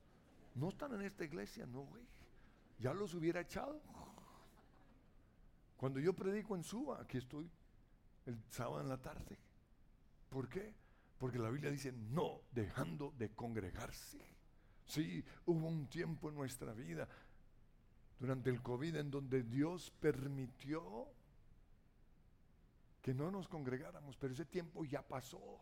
No 0.56 0.70
están 0.70 0.94
en 0.94 1.02
esta 1.02 1.24
iglesia, 1.24 1.66
no, 1.66 1.82
güey. 1.82 2.04
Ya 2.80 2.94
los 2.94 3.14
hubiera 3.14 3.42
echado. 3.42 3.82
Cuando 5.78 6.00
yo 6.00 6.14
predico 6.14 6.56
en 6.56 6.64
Suba, 6.64 7.02
aquí 7.02 7.18
estoy, 7.18 7.50
el 8.26 8.38
sábado 8.50 8.82
en 8.82 8.90
la 8.90 9.02
tarde. 9.02 9.38
¿Por 10.30 10.48
qué? 10.48 10.74
Porque 11.18 11.40
la 11.40 11.50
Biblia 11.50 11.72
dice 11.72 11.92
no 11.92 12.42
dejando 12.52 13.14
de 13.18 13.30
congregarse. 13.32 14.20
Sí, 14.86 15.24
hubo 15.46 15.68
un 15.68 15.88
tiempo 15.88 16.30
en 16.30 16.36
nuestra 16.36 16.74
vida 16.74 17.08
durante 18.20 18.50
el 18.50 18.62
COVID 18.62 18.96
en 18.96 19.12
donde 19.12 19.44
Dios 19.44 19.92
permitió 20.00 21.08
que 23.02 23.14
no 23.14 23.30
nos 23.30 23.50
congregáramos, 23.50 24.16
pero 24.16 24.34
ese 24.34 24.46
tiempo 24.46 24.86
ya 24.86 25.02
pasó. 25.02 25.60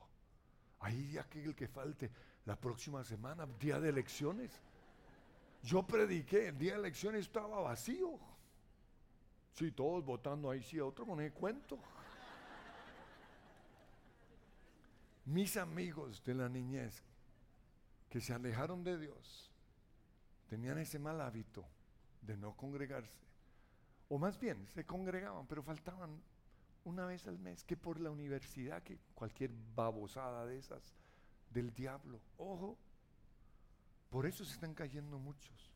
Ahí 0.79 1.17
aquel 1.17 1.55
que 1.55 1.67
falte 1.67 2.11
la 2.45 2.55
próxima 2.55 3.03
semana, 3.03 3.47
día 3.59 3.79
de 3.79 3.89
elecciones. 3.89 4.61
Yo 5.63 5.83
prediqué, 5.83 6.47
el 6.47 6.57
día 6.57 6.73
de 6.73 6.79
elecciones 6.79 7.21
estaba 7.21 7.61
vacío. 7.61 8.19
Sí, 9.53 9.71
todos 9.71 10.03
votando 10.03 10.49
ahí, 10.49 10.63
sí, 10.63 10.79
otro 10.79 11.05
con 11.05 11.21
el 11.21 11.31
cuento. 11.31 11.77
Mis 15.25 15.55
amigos 15.57 16.23
de 16.23 16.33
la 16.33 16.49
niñez 16.49 17.03
que 18.09 18.19
se 18.19 18.33
alejaron 18.33 18.83
de 18.83 18.97
Dios 18.97 19.51
tenían 20.49 20.79
ese 20.79 20.99
mal 20.99 21.21
hábito 21.21 21.63
de 22.21 22.35
no 22.37 22.55
congregarse. 22.57 23.21
O 24.09 24.17
más 24.17 24.39
bien, 24.39 24.67
se 24.67 24.85
congregaban, 24.85 25.47
pero 25.47 25.63
faltaban 25.63 26.21
una 26.83 27.05
vez 27.05 27.27
al 27.27 27.37
mes, 27.37 27.63
que 27.63 27.77
por 27.77 27.99
la 27.99 28.09
universidad, 28.09 28.83
que 28.83 28.99
cualquier 29.13 29.51
babosada 29.75 30.45
de 30.45 30.57
esas 30.57 30.95
del 31.51 31.71
diablo. 31.73 32.19
Ojo, 32.37 32.77
por 34.11 34.25
eso 34.25 34.43
se 34.45 34.53
están 34.53 34.75
cayendo 34.75 35.17
muchos. 35.17 35.71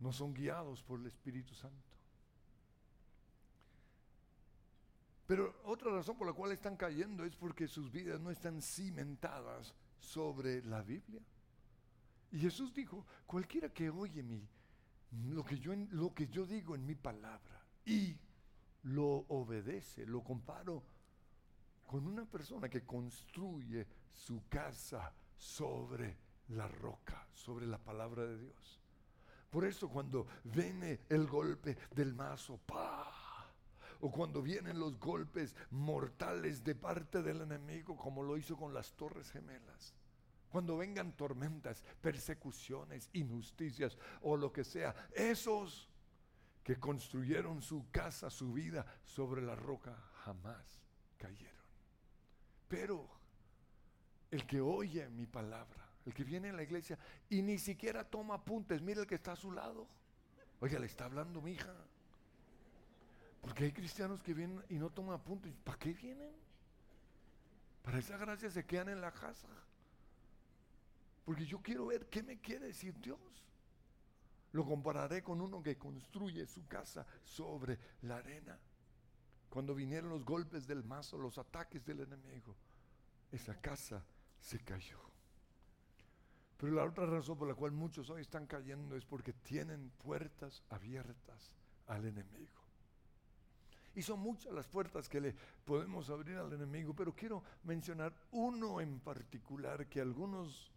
No 0.00 0.12
son 0.12 0.34
guiados 0.34 0.82
por 0.82 0.98
el 0.98 1.06
Espíritu 1.06 1.54
Santo. 1.54 1.88
Pero 5.26 5.54
otra 5.64 5.92
razón 5.92 6.18
por 6.18 6.26
la 6.26 6.32
cual 6.32 6.50
están 6.52 6.76
cayendo 6.76 7.24
es 7.24 7.36
porque 7.36 7.68
sus 7.68 7.90
vidas 7.92 8.20
no 8.20 8.30
están 8.30 8.60
cimentadas 8.60 9.74
sobre 10.00 10.62
la 10.64 10.82
Biblia. 10.82 11.22
Y 12.32 12.40
Jesús 12.40 12.74
dijo, 12.74 13.06
cualquiera 13.26 13.68
que 13.68 13.90
oye 13.90 14.22
mi, 14.22 14.42
lo, 15.30 15.44
que 15.44 15.58
yo, 15.58 15.74
lo 15.90 16.12
que 16.12 16.26
yo 16.26 16.46
digo 16.46 16.74
en 16.74 16.84
mi 16.84 16.96
palabra 16.96 17.64
y 17.84 18.18
lo 18.82 19.24
obedece, 19.28 20.04
lo 20.04 20.24
comparo 20.24 20.82
con 21.86 22.06
una 22.06 22.24
persona 22.24 22.68
que 22.68 22.84
construye 22.84 23.86
su 24.12 24.48
casa 24.48 25.12
sobre 25.36 26.27
la 26.48 26.68
roca, 26.68 27.26
sobre 27.32 27.66
la 27.66 27.78
palabra 27.78 28.24
de 28.24 28.38
Dios. 28.38 28.80
Por 29.50 29.64
eso 29.64 29.88
cuando 29.88 30.26
viene 30.44 31.00
el 31.08 31.26
golpe 31.26 31.76
del 31.94 32.14
mazo, 32.14 32.58
¡pa! 32.66 33.18
o 34.00 34.10
cuando 34.10 34.42
vienen 34.42 34.78
los 34.78 34.98
golpes 34.98 35.56
mortales 35.70 36.62
de 36.62 36.74
parte 36.74 37.22
del 37.22 37.40
enemigo, 37.40 37.96
como 37.96 38.22
lo 38.22 38.36
hizo 38.36 38.56
con 38.56 38.72
las 38.72 38.92
torres 38.92 39.30
gemelas, 39.30 39.94
cuando 40.50 40.76
vengan 40.76 41.12
tormentas, 41.12 41.82
persecuciones, 42.00 43.10
injusticias 43.12 43.98
o 44.22 44.36
lo 44.36 44.52
que 44.52 44.64
sea, 44.64 44.94
esos 45.12 45.88
que 46.62 46.78
construyeron 46.78 47.60
su 47.60 47.90
casa, 47.90 48.30
su 48.30 48.52
vida 48.52 48.86
sobre 49.04 49.42
la 49.42 49.54
roca, 49.54 49.96
jamás 50.24 50.80
cayeron. 51.16 51.54
Pero 52.68 53.08
el 54.30 54.46
que 54.46 54.60
oye 54.60 55.08
mi 55.08 55.26
palabra, 55.26 55.87
el 56.08 56.14
que 56.14 56.24
viene 56.24 56.48
a 56.48 56.54
la 56.54 56.62
iglesia 56.62 56.98
y 57.28 57.42
ni 57.42 57.58
siquiera 57.58 58.02
toma 58.02 58.36
apuntes, 58.36 58.80
mira 58.80 59.02
el 59.02 59.06
que 59.06 59.16
está 59.16 59.32
a 59.32 59.36
su 59.36 59.52
lado. 59.52 59.86
Oye, 60.58 60.78
le 60.78 60.86
está 60.86 61.04
hablando 61.04 61.42
mi 61.42 61.52
hija. 61.52 61.74
Porque 63.42 63.64
hay 63.64 63.72
cristianos 63.72 64.22
que 64.22 64.32
vienen 64.32 64.64
y 64.70 64.78
no 64.78 64.88
toman 64.88 65.16
apuntes. 65.16 65.52
¿Para 65.62 65.78
qué 65.78 65.92
vienen? 65.92 66.32
Para 67.82 67.98
esa 67.98 68.16
gracia 68.16 68.50
se 68.50 68.64
quedan 68.64 68.88
en 68.88 69.02
la 69.02 69.12
casa. 69.12 69.48
Porque 71.26 71.44
yo 71.44 71.60
quiero 71.60 71.84
ver 71.84 72.06
qué 72.06 72.22
me 72.22 72.40
quiere 72.40 72.68
decir 72.68 72.98
Dios. 72.98 73.20
Lo 74.52 74.64
compararé 74.64 75.22
con 75.22 75.42
uno 75.42 75.62
que 75.62 75.76
construye 75.76 76.46
su 76.46 76.66
casa 76.66 77.06
sobre 77.22 77.78
la 78.00 78.16
arena. 78.16 78.58
Cuando 79.50 79.74
vinieron 79.74 80.08
los 80.08 80.24
golpes 80.24 80.66
del 80.66 80.84
mazo, 80.84 81.18
los 81.18 81.36
ataques 81.36 81.84
del 81.84 82.00
enemigo, 82.00 82.56
esa 83.30 83.60
casa 83.60 84.02
se 84.40 84.58
cayó. 84.60 85.07
Pero 86.58 86.72
la 86.72 86.84
otra 86.84 87.06
razón 87.06 87.38
por 87.38 87.46
la 87.46 87.54
cual 87.54 87.70
muchos 87.70 88.10
hoy 88.10 88.20
están 88.20 88.46
cayendo 88.46 88.96
es 88.96 89.04
porque 89.04 89.32
tienen 89.32 89.90
puertas 89.90 90.64
abiertas 90.68 91.54
al 91.86 92.04
enemigo. 92.04 92.58
Y 93.94 94.02
son 94.02 94.20
muchas 94.20 94.52
las 94.52 94.66
puertas 94.66 95.08
que 95.08 95.20
le 95.20 95.34
podemos 95.64 96.10
abrir 96.10 96.36
al 96.36 96.52
enemigo, 96.52 96.94
pero 96.94 97.14
quiero 97.14 97.42
mencionar 97.62 98.12
uno 98.32 98.80
en 98.80 98.98
particular 99.00 99.86
que 99.88 100.00
algunos 100.00 100.72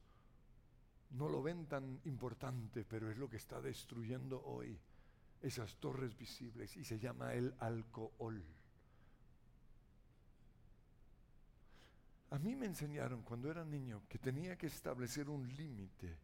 no 1.10 1.28
lo 1.28 1.42
ven 1.42 1.66
tan 1.66 2.00
importante, 2.06 2.86
pero 2.86 3.10
es 3.10 3.18
lo 3.18 3.28
que 3.28 3.38
está 3.38 3.60
destruyendo 3.60 4.42
hoy 4.46 4.80
esas 5.42 5.76
torres 5.78 6.16
visibles 6.16 6.78
y 6.78 6.86
se 6.86 7.00
llama 7.00 7.34
el 7.34 7.54
alcohol. 7.60 8.44
A 12.32 12.40
mí 12.40 12.56
me 12.56 12.66
enseñaron 12.66 13.24
cuando 13.24 13.52
era 13.52 13.64
niño 13.66 14.04
que 14.08 14.18
tenía 14.18 14.58
que 14.58 14.68
establecer 14.68 15.30
un 15.30 15.48
límite 15.56 16.18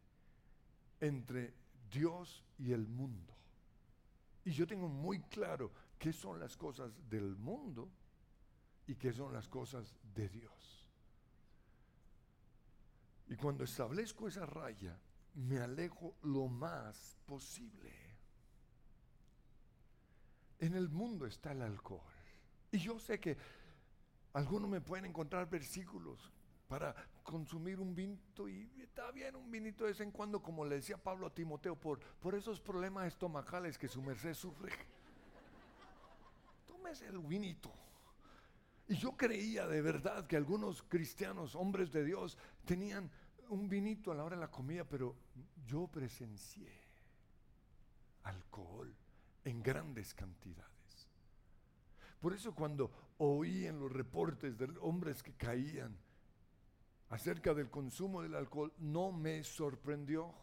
entre 1.00 1.52
Dios 1.90 2.42
y 2.58 2.72
el 2.72 2.86
mundo. 2.86 3.34
Y 4.44 4.52
yo 4.52 4.66
tengo 4.66 4.88
muy 4.88 5.20
claro 5.20 5.70
qué 5.98 6.12
son 6.14 6.40
las 6.40 6.56
cosas 6.56 6.92
del 7.10 7.36
mundo 7.36 7.90
y 8.86 8.94
qué 8.94 9.12
son 9.12 9.34
las 9.34 9.48
cosas 9.48 9.94
de 10.14 10.30
Dios. 10.30 10.86
Y 13.28 13.36
cuando 13.36 13.64
establezco 13.64 14.28
esa 14.28 14.46
raya, 14.46 14.98
me 15.34 15.58
alejo 15.58 16.16
lo 16.22 16.48
más 16.48 17.18
posible. 17.26 17.92
En 20.58 20.74
el 20.74 20.88
mundo 20.88 21.26
está 21.26 21.52
el 21.52 21.60
alcohol. 21.60 22.00
Y 22.72 22.78
yo 22.78 22.98
sé 22.98 23.20
que 23.20 23.36
algunos 24.32 24.70
me 24.70 24.80
pueden 24.80 25.06
encontrar 25.06 25.48
versículos 25.48 26.32
para 26.68 26.94
consumir 27.22 27.80
un 27.80 27.94
vinito 27.94 28.48
y 28.48 28.70
está 28.82 29.10
bien 29.10 29.34
un 29.36 29.50
vinito 29.50 29.84
de 29.84 29.90
vez 29.90 30.00
en 30.00 30.10
cuando, 30.10 30.42
como 30.42 30.64
le 30.64 30.76
decía 30.76 30.98
Pablo 30.98 31.26
a 31.26 31.34
Timoteo, 31.34 31.76
por, 31.76 32.00
por 32.20 32.34
esos 32.34 32.60
problemas 32.60 33.06
estomacales 33.06 33.78
que 33.78 33.88
su 33.88 34.02
merced 34.02 34.34
sufre. 34.34 34.72
Tómese 36.66 37.06
el 37.06 37.18
vinito. 37.18 37.72
Y 38.86 38.96
yo 38.96 39.16
creía 39.16 39.66
de 39.66 39.82
verdad 39.82 40.26
que 40.26 40.36
algunos 40.36 40.82
cristianos, 40.82 41.54
hombres 41.54 41.92
de 41.92 42.04
Dios, 42.04 42.38
tenían 42.64 43.10
un 43.48 43.68
vinito 43.68 44.12
a 44.12 44.14
la 44.14 44.24
hora 44.24 44.36
de 44.36 44.40
la 44.40 44.50
comida, 44.50 44.84
pero 44.84 45.14
yo 45.66 45.86
presencié 45.86 46.70
alcohol 48.24 48.94
en 49.44 49.62
grandes 49.62 50.14
cantidades. 50.14 50.77
Por 52.20 52.32
eso 52.32 52.54
cuando 52.54 52.90
oí 53.18 53.66
en 53.66 53.78
los 53.78 53.92
reportes 53.92 54.58
de 54.58 54.68
hombres 54.80 55.22
que 55.22 55.34
caían 55.34 55.96
acerca 57.10 57.54
del 57.54 57.70
consumo 57.70 58.22
del 58.22 58.34
alcohol, 58.34 58.72
no 58.78 59.12
me 59.12 59.42
sorprendió. 59.44 60.34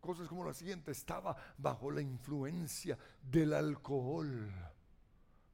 Cosas 0.00 0.28
como 0.28 0.44
la 0.44 0.54
siguiente, 0.54 0.92
estaba 0.92 1.36
bajo 1.58 1.90
la 1.90 2.00
influencia 2.00 2.98
del 3.22 3.54
alcohol 3.54 4.50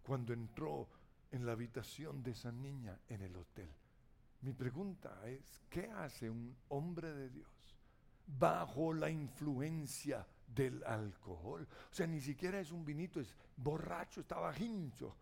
cuando 0.02 0.32
entró 0.32 0.88
en 1.30 1.44
la 1.44 1.52
habitación 1.52 2.22
de 2.22 2.30
esa 2.30 2.50
niña 2.52 2.98
en 3.08 3.22
el 3.22 3.36
hotel. 3.36 3.70
Mi 4.40 4.52
pregunta 4.52 5.20
es, 5.26 5.60
¿qué 5.68 5.90
hace 5.90 6.30
un 6.30 6.56
hombre 6.68 7.12
de 7.12 7.28
Dios 7.28 7.76
bajo 8.26 8.92
la 8.92 9.10
influencia 9.10 10.26
del 10.54 10.82
alcohol. 10.84 11.66
O 11.90 11.94
sea, 11.94 12.06
ni 12.06 12.20
siquiera 12.20 12.60
es 12.60 12.72
un 12.72 12.84
vinito, 12.84 13.20
es 13.20 13.34
borracho, 13.56 14.20
estaba 14.20 14.56
hincho 14.58 15.14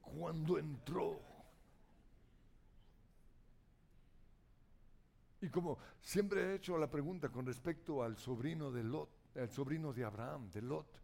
cuando 0.00 0.58
entró. 0.58 1.20
Y 5.40 5.48
como 5.48 5.78
siempre 6.00 6.42
he 6.42 6.54
hecho 6.54 6.78
la 6.78 6.88
pregunta 6.88 7.28
con 7.28 7.44
respecto 7.44 8.02
al 8.02 8.16
sobrino 8.16 8.70
de 8.70 8.84
Lot, 8.84 9.10
al 9.36 9.50
sobrino 9.50 9.92
de 9.92 10.04
Abraham, 10.04 10.50
de 10.50 10.62
Lot, 10.62 11.00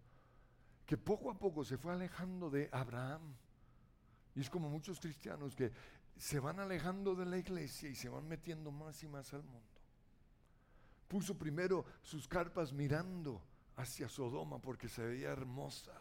que 0.87 0.97
poco 0.97 1.31
a 1.31 1.39
poco 1.39 1.65
se 1.65 1.77
fue 1.77 1.93
alejando 1.93 2.49
de 2.49 2.69
Abraham. 2.71 3.35
Y 4.37 4.41
es 4.41 4.49
como 4.49 4.69
muchos 4.69 5.01
cristianos 5.01 5.57
que 5.57 5.73
se 6.17 6.39
van 6.39 6.61
alejando 6.61 7.17
de 7.17 7.27
la 7.27 7.39
iglesia 7.39 7.89
y 7.89 7.97
se 7.97 8.09
van 8.09 8.29
metiendo 8.29 8.71
más 8.71 9.03
y 9.03 9.09
más 9.09 9.33
al 9.35 9.43
mundo 9.43 9.78
puso 11.09 11.37
primero 11.37 11.85
sus 12.03 12.29
carpas 12.29 12.73
mirando 12.73 13.43
hacia 13.77 14.09
Sodoma 14.09 14.61
porque 14.61 14.89
se 14.89 15.03
veía 15.03 15.31
hermosa, 15.31 15.95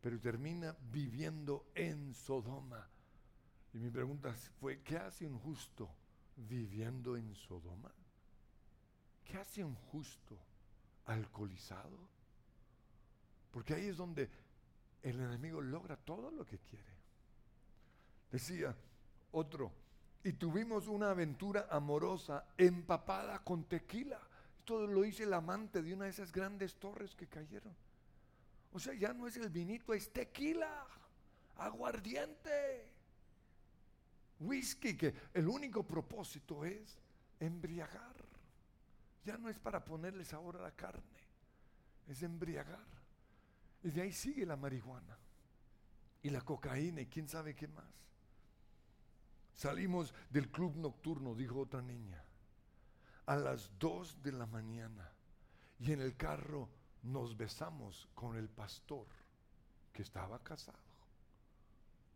pero 0.00 0.18
termina 0.18 0.76
viviendo 0.90 1.66
en 1.74 2.12
Sodoma. 2.12 2.86
Y 3.72 3.78
mi 3.78 3.90
pregunta 3.90 4.34
fue, 4.60 4.82
¿qué 4.82 4.98
hace 4.98 5.26
un 5.26 5.38
justo 5.38 5.88
viviendo 6.36 7.16
en 7.16 7.34
Sodoma? 7.34 7.92
¿Qué 9.24 9.38
hace 9.38 9.64
un 9.64 9.74
justo 9.74 10.36
alcoholizado? 11.06 11.98
Porque 13.50 13.74
ahí 13.74 13.86
es 13.86 13.96
donde 13.96 14.28
el 15.02 15.20
enemigo 15.20 15.60
logra 15.60 15.96
todo 15.96 16.30
lo 16.30 16.44
que 16.44 16.58
quiere. 16.58 16.92
Decía 18.30 18.74
otro, 19.32 19.72
y 20.24 20.32
tuvimos 20.34 20.86
una 20.86 21.10
aventura 21.10 21.66
amorosa 21.70 22.44
empapada 22.56 23.40
con 23.40 23.64
tequila. 23.64 24.20
Esto 24.58 24.86
lo 24.86 25.02
dice 25.02 25.24
el 25.24 25.32
amante 25.32 25.82
de 25.82 25.92
una 25.94 26.04
de 26.04 26.10
esas 26.10 26.30
grandes 26.30 26.76
torres 26.76 27.14
que 27.14 27.26
cayeron. 27.26 27.74
O 28.72 28.78
sea, 28.78 28.94
ya 28.94 29.12
no 29.12 29.26
es 29.26 29.36
el 29.36 29.50
vinito, 29.50 29.92
es 29.92 30.12
tequila, 30.12 30.86
aguardiente, 31.56 32.92
whisky, 34.40 34.96
que 34.96 35.14
el 35.34 35.48
único 35.48 35.82
propósito 35.82 36.64
es 36.64 36.96
embriagar. 37.40 38.14
Ya 39.24 39.36
no 39.36 39.48
es 39.48 39.58
para 39.58 39.84
ponerle 39.84 40.24
sabor 40.24 40.56
a 40.56 40.62
la 40.62 40.72
carne, 40.72 41.02
es 42.08 42.22
embriagar. 42.22 42.86
Y 43.82 43.90
de 43.90 44.02
ahí 44.02 44.12
sigue 44.12 44.46
la 44.46 44.56
marihuana 44.56 45.18
y 46.22 46.30
la 46.30 46.40
cocaína 46.40 47.00
y 47.00 47.06
quién 47.06 47.28
sabe 47.28 47.54
qué 47.54 47.66
más. 47.66 47.84
Salimos 49.54 50.14
del 50.30 50.50
club 50.50 50.76
nocturno, 50.76 51.34
dijo 51.34 51.60
otra 51.60 51.82
niña, 51.82 52.22
a 53.26 53.36
las 53.36 53.70
dos 53.78 54.22
de 54.22 54.32
la 54.32 54.46
mañana 54.46 55.12
y 55.78 55.92
en 55.92 56.00
el 56.00 56.16
carro 56.16 56.68
nos 57.02 57.36
besamos 57.36 58.08
con 58.14 58.36
el 58.36 58.48
pastor 58.48 59.06
que 59.92 60.02
estaba 60.02 60.38
casado 60.42 60.78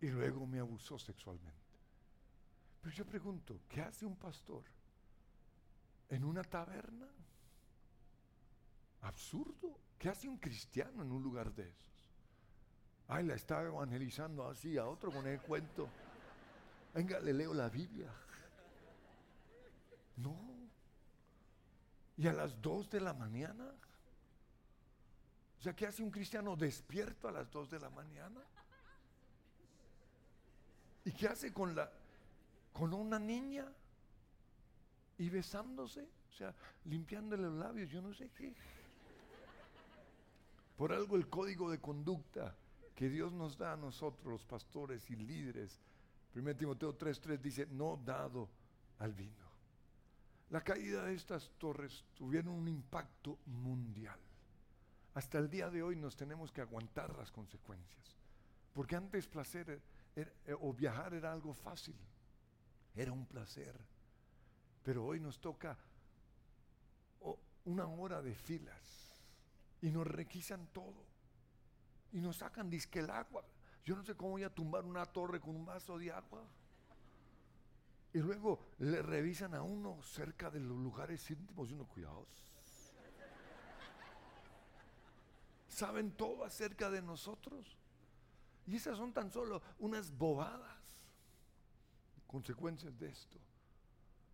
y 0.01 0.09
luego 0.09 0.47
me 0.47 0.59
abusó 0.59 0.99
sexualmente. 0.99 1.55
Pero 2.83 2.95
yo 2.95 3.05
pregunto, 3.05 3.61
¿qué 3.69 3.83
hace 3.83 4.07
un 4.07 4.17
pastor 4.17 4.63
en 6.09 6.25
una 6.25 6.43
taberna? 6.45 7.09
Absurdo. 9.03 9.81
¿Qué 9.99 10.09
hace 10.09 10.29
un 10.29 10.37
cristiano 10.37 11.03
en 11.03 11.11
un 11.11 11.23
lugar 11.23 11.53
de 11.55 11.69
esos? 11.69 12.11
Ay, 13.09 13.25
la 13.25 13.35
está 13.35 13.63
evangelizando 13.63 14.49
así 14.49 14.77
a 14.77 14.87
otro 14.87 15.11
con 15.11 15.27
el 15.27 15.41
cuento. 15.41 15.89
Venga, 16.97 17.21
le 17.21 17.35
leo 17.35 17.53
la 17.53 17.69
Biblia. 17.69 18.11
No. 20.17 20.35
Y 22.17 22.27
a 22.27 22.33
las 22.33 22.63
dos 22.63 22.89
de 22.89 23.01
la 23.03 23.13
mañana. 23.13 23.71
O 25.59 25.63
sea, 25.63 25.77
¿qué 25.77 25.87
hace 25.87 26.03
un 26.03 26.11
cristiano 26.11 26.57
despierto 26.57 27.29
a 27.29 27.33
las 27.33 27.51
dos 27.51 27.69
de 27.69 27.79
la 27.79 27.91
mañana? 27.91 28.41
¿Y 31.05 31.13
qué 31.13 31.29
hace 31.29 31.53
con 31.53 31.75
la 31.75 31.93
con 32.73 32.95
una 32.95 33.19
niña? 33.19 33.71
Y 35.19 35.29
besándose, 35.29 36.09
o 36.31 36.33
sea, 36.33 36.55
limpiándole 36.87 37.43
los 37.43 37.59
labios, 37.59 37.91
yo 37.91 38.01
no 38.01 38.15
sé 38.15 38.31
qué. 38.31 38.55
Por 40.79 40.95
algo 40.95 41.17
el 41.17 41.29
código 41.29 41.71
de 41.71 41.79
conducta 41.79 42.57
que 42.95 43.11
Dios 43.11 43.35
nos 43.35 43.59
da 43.59 43.75
a 43.75 43.77
nosotros, 43.77 44.27
los 44.27 44.45
pastores 44.45 45.11
y 45.11 45.17
líderes, 45.17 45.79
1 46.37 46.55
Timoteo 46.55 46.97
3:3 46.97 47.41
dice, 47.41 47.67
no 47.67 47.97
dado 47.97 48.51
al 48.99 49.15
vino. 49.15 49.47
La 50.51 50.63
caída 50.63 51.05
de 51.05 51.15
estas 51.15 51.51
torres 51.59 52.05
tuvieron 52.15 52.55
un 52.55 52.69
impacto 52.69 53.39
mundial. 53.47 54.21
hasta 55.15 55.39
el 55.39 55.49
día 55.49 55.71
de 55.71 55.83
hoy 55.83 55.97
nos 55.97 56.15
tenemos 56.15 56.53
que 56.53 56.61
aguantar 56.61 57.17
las 57.17 57.33
consecuencias. 57.33 58.17
Porque 58.75 58.97
antes 58.97 59.27
placer 59.27 59.81
eh, 60.15 60.31
o 60.61 60.75
viajar 60.75 61.15
era 61.15 61.33
algo 61.33 61.55
fácil, 61.55 61.97
era 62.95 63.13
un 63.13 63.25
placer. 63.25 63.75
Pero 64.83 65.07
hoy 65.07 65.19
nos 65.19 65.41
toca 65.41 65.79
una 67.65 67.87
hora 67.87 68.21
de 68.21 68.35
filas 68.35 69.11
y 69.81 69.91
nos 69.91 70.07
requisan 70.07 70.67
todo 70.69 71.03
y 72.13 72.21
nos 72.21 72.37
sacan 72.37 72.69
disque 72.69 73.01
el 73.01 73.09
agua. 73.09 73.43
Yo 73.87 73.95
no 73.95 74.03
sé 74.03 74.17
cómo 74.17 74.33
voy 74.33 74.43
a 74.43 74.53
tumbar 74.53 74.85
una 74.85 75.07
torre 75.07 75.41
con 75.41 75.55
un 75.55 75.65
vaso 75.65 75.97
de 75.97 76.11
agua. 76.11 76.43
Y 78.13 78.19
luego 78.19 78.59
le 78.79 79.01
revisan 79.01 79.55
a 79.55 79.63
uno 79.63 80.03
cerca 80.03 80.51
de 80.51 80.59
los 80.59 80.77
lugares 80.77 81.31
íntimos 81.31 81.71
y 81.71 81.75
uno, 81.75 81.87
cuidados. 81.87 82.27
Saben 85.69 86.11
todo 86.13 86.45
acerca 86.45 86.91
de 86.91 87.01
nosotros. 87.01 87.79
Y 88.67 88.75
esas 88.75 88.97
son 88.97 89.13
tan 89.13 89.31
solo 89.31 89.63
unas 89.79 90.11
bobadas. 90.11 91.07
Consecuencias 92.27 92.99
de 92.99 93.09
esto. 93.09 93.39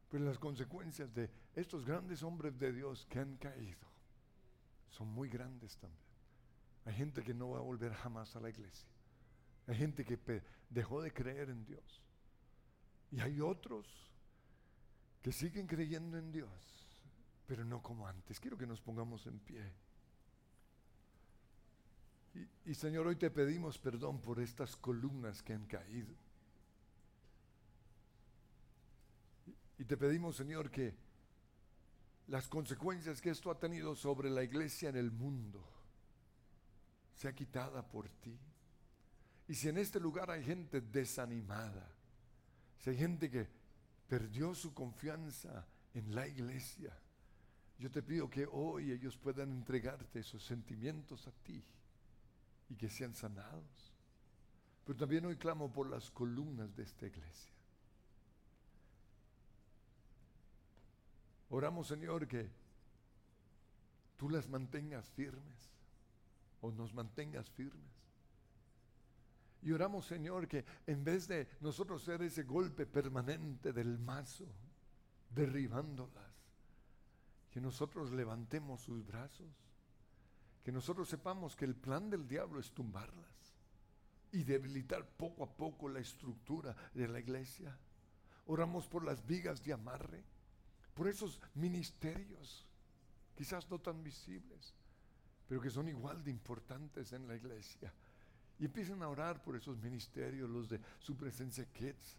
Pero 0.09 0.25
las 0.25 0.39
consecuencias 0.39 1.13
de 1.13 1.31
estos 1.55 1.85
grandes 1.85 2.23
hombres 2.23 2.59
de 2.59 2.73
Dios 2.73 3.07
que 3.11 3.19
han 3.19 3.37
caído 3.37 3.87
son 4.89 5.09
muy 5.09 5.29
grandes 5.29 5.77
también. 5.77 6.01
Hay 6.87 6.95
gente 6.95 7.23
que 7.23 7.35
no 7.35 7.51
va 7.51 7.59
a 7.59 7.63
volver 7.63 7.93
jamás 7.93 8.35
a 8.35 8.41
la 8.41 8.49
iglesia. 8.49 8.92
Hay 9.67 9.77
gente 9.77 10.05
que 10.05 10.19
dejó 10.71 11.03
de 11.03 11.13
creer 11.13 11.51
en 11.51 11.65
Dios. 11.65 12.03
Y 13.11 13.21
hay 13.21 13.41
otros 13.41 13.87
que 15.23 15.33
siguen 15.33 15.67
creyendo 15.67 16.19
en 16.19 16.33
Dios, 16.33 16.51
pero 17.47 17.65
no 17.65 17.83
como 17.83 18.07
antes. 18.07 18.41
Quiero 18.41 18.59
que 18.59 18.67
nos 18.67 18.81
pongamos 18.81 19.27
en 19.27 19.39
pie. 19.39 19.73
Y, 22.65 22.75
Señor, 22.75 23.07
hoy 23.07 23.17
te 23.17 23.31
pedimos 23.31 23.79
perdón 23.79 24.21
por 24.21 24.41
estas 24.41 24.75
columnas 24.77 25.43
que 25.43 25.53
han 25.53 25.67
caído. 25.67 26.15
Y, 29.47 29.83
y 29.83 29.85
te 29.85 29.97
pedimos, 29.99 30.37
Señor, 30.37 30.71
que 30.71 30.95
las 32.29 32.49
consecuencias 32.49 33.21
que 33.21 33.31
esto 33.31 33.51
ha 33.51 33.59
tenido 33.59 33.95
sobre 33.95 34.31
la 34.31 34.43
iglesia 34.43 34.89
en 34.89 34.97
el 34.97 35.11
mundo 35.11 35.63
sea 37.15 37.35
quitada 37.35 37.87
por 37.87 38.09
ti. 38.09 38.39
Y 39.53 39.55
si 39.55 39.69
en 39.69 39.77
este 39.77 40.01
lugar 40.01 40.31
hay 40.31 40.43
gente 40.43 40.81
desanimada, 40.81 41.87
si 42.79 42.89
hay 42.89 42.97
gente 42.97 43.31
que 43.31 43.47
perdió 44.09 44.55
su 44.55 44.73
confianza 44.73 45.67
en 45.93 46.15
la 46.15 46.27
iglesia, 46.27 46.99
yo 47.79 47.91
te 47.91 48.03
pido 48.03 48.31
que 48.31 48.49
hoy 48.51 48.93
ellos 48.93 49.19
puedan 49.19 49.51
entregarte 49.51 50.21
esos 50.21 50.43
sentimientos 50.43 51.29
a 51.29 51.33
ti 51.33 51.63
y 52.71 52.77
que 52.77 52.89
sean 52.89 53.15
sanados. 53.15 53.93
Pero 54.87 54.99
también 54.99 55.27
hoy 55.27 55.37
clamo 55.37 55.71
por 55.71 55.87
las 55.87 56.11
columnas 56.11 56.75
de 56.75 56.85
esta 56.85 57.07
iglesia. 57.07 57.53
Oramos, 61.51 61.89
Señor, 61.89 62.27
que 62.27 62.49
tú 64.17 64.31
las 64.31 64.49
mantengas 64.49 65.11
firmes 65.11 65.71
o 66.63 66.73
nos 66.73 66.95
mantengas 66.95 67.51
firmes. 67.51 68.02
Y 69.63 69.71
oramos, 69.71 70.07
Señor, 70.07 70.49
que 70.49 70.65
en 70.87 71.05
vez 71.05 71.29
de 71.29 71.49
nosotros 71.61 72.03
ser 72.03 72.21
ese 72.23 72.43
golpe 72.43 72.85
permanente 72.85 73.73
del 73.73 73.99
mazo, 73.99 74.45
derribándolas, 75.31 76.33
que 77.49 77.61
nosotros 77.61 78.11
levantemos 78.11 78.83
sus 78.83 79.07
brazos, 79.07 79.47
que 80.65 80.73
nosotros 80.73 81.09
sepamos 81.09 81.55
que 81.55 81.65
el 81.65 81.77
plan 81.77 82.11
del 82.11 82.27
diablo 82.27 82.59
es 82.59 82.73
tumbarlas 82.73 83.55
y 84.33 84.43
debilitar 84.43 85.07
poco 85.07 85.45
a 85.45 85.51
poco 85.51 85.89
la 85.89 86.01
estructura 86.01 86.75
de 86.93 87.07
la 87.07 87.21
iglesia. 87.21 87.79
Oramos 88.47 88.89
por 88.89 89.05
las 89.05 89.25
vigas 89.25 89.63
de 89.63 89.75
amarre, 89.75 90.25
por 90.95 91.07
esos 91.07 91.41
ministerios, 91.55 92.67
quizás 93.37 93.71
no 93.71 93.79
tan 93.79 94.03
visibles, 94.03 94.75
pero 95.47 95.61
que 95.61 95.71
son 95.71 95.89
igual 95.89 96.25
de 96.25 96.31
importantes 96.31 97.13
en 97.13 97.29
la 97.29 97.37
iglesia 97.37 97.93
y 98.63 98.67
empiecen 98.67 99.03
a 99.03 99.09
orar 99.09 99.43
por 99.43 99.57
esos 99.57 99.77
ministerios, 99.83 100.49
los 100.49 100.69
de 100.69 100.79
su 101.01 101.17
presencia 101.17 101.65
Kids, 101.73 102.17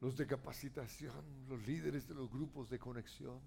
los 0.00 0.16
de 0.16 0.26
capacitación, 0.26 1.46
los 1.46 1.60
líderes 1.66 2.08
de 2.08 2.14
los 2.14 2.30
grupos 2.30 2.70
de 2.70 2.78
conexión, 2.78 3.38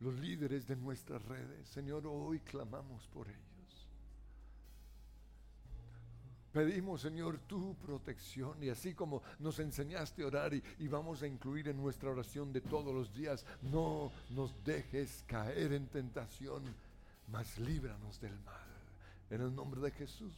los 0.00 0.14
líderes 0.16 0.66
de 0.66 0.76
nuestras 0.76 1.22
redes. 1.22 1.66
Señor, 1.70 2.06
hoy 2.06 2.40
clamamos 2.40 3.06
por 3.06 3.26
ellos. 3.26 3.88
Pedimos, 6.52 7.00
Señor, 7.00 7.38
tu 7.38 7.74
protección 7.76 8.62
y 8.62 8.68
así 8.68 8.92
como 8.92 9.22
nos 9.38 9.58
enseñaste 9.60 10.24
a 10.24 10.26
orar 10.26 10.52
y, 10.52 10.62
y, 10.78 10.88
vamos 10.88 11.22
a 11.22 11.26
incluir 11.26 11.68
en 11.68 11.78
nuestra 11.78 12.10
oración 12.10 12.52
de 12.52 12.60
todos 12.60 12.94
los 12.94 13.14
días, 13.14 13.46
no 13.62 14.12
nos 14.28 14.62
dejes 14.62 15.24
caer 15.26 15.72
en 15.72 15.86
tentación, 15.86 16.64
mas 17.28 17.58
líbranos 17.58 18.20
del 18.20 18.38
mal. 18.40 18.63
En 19.34 19.40
el 19.40 19.52
nombre 19.52 19.80
de 19.80 19.90
Jesús. 19.90 20.32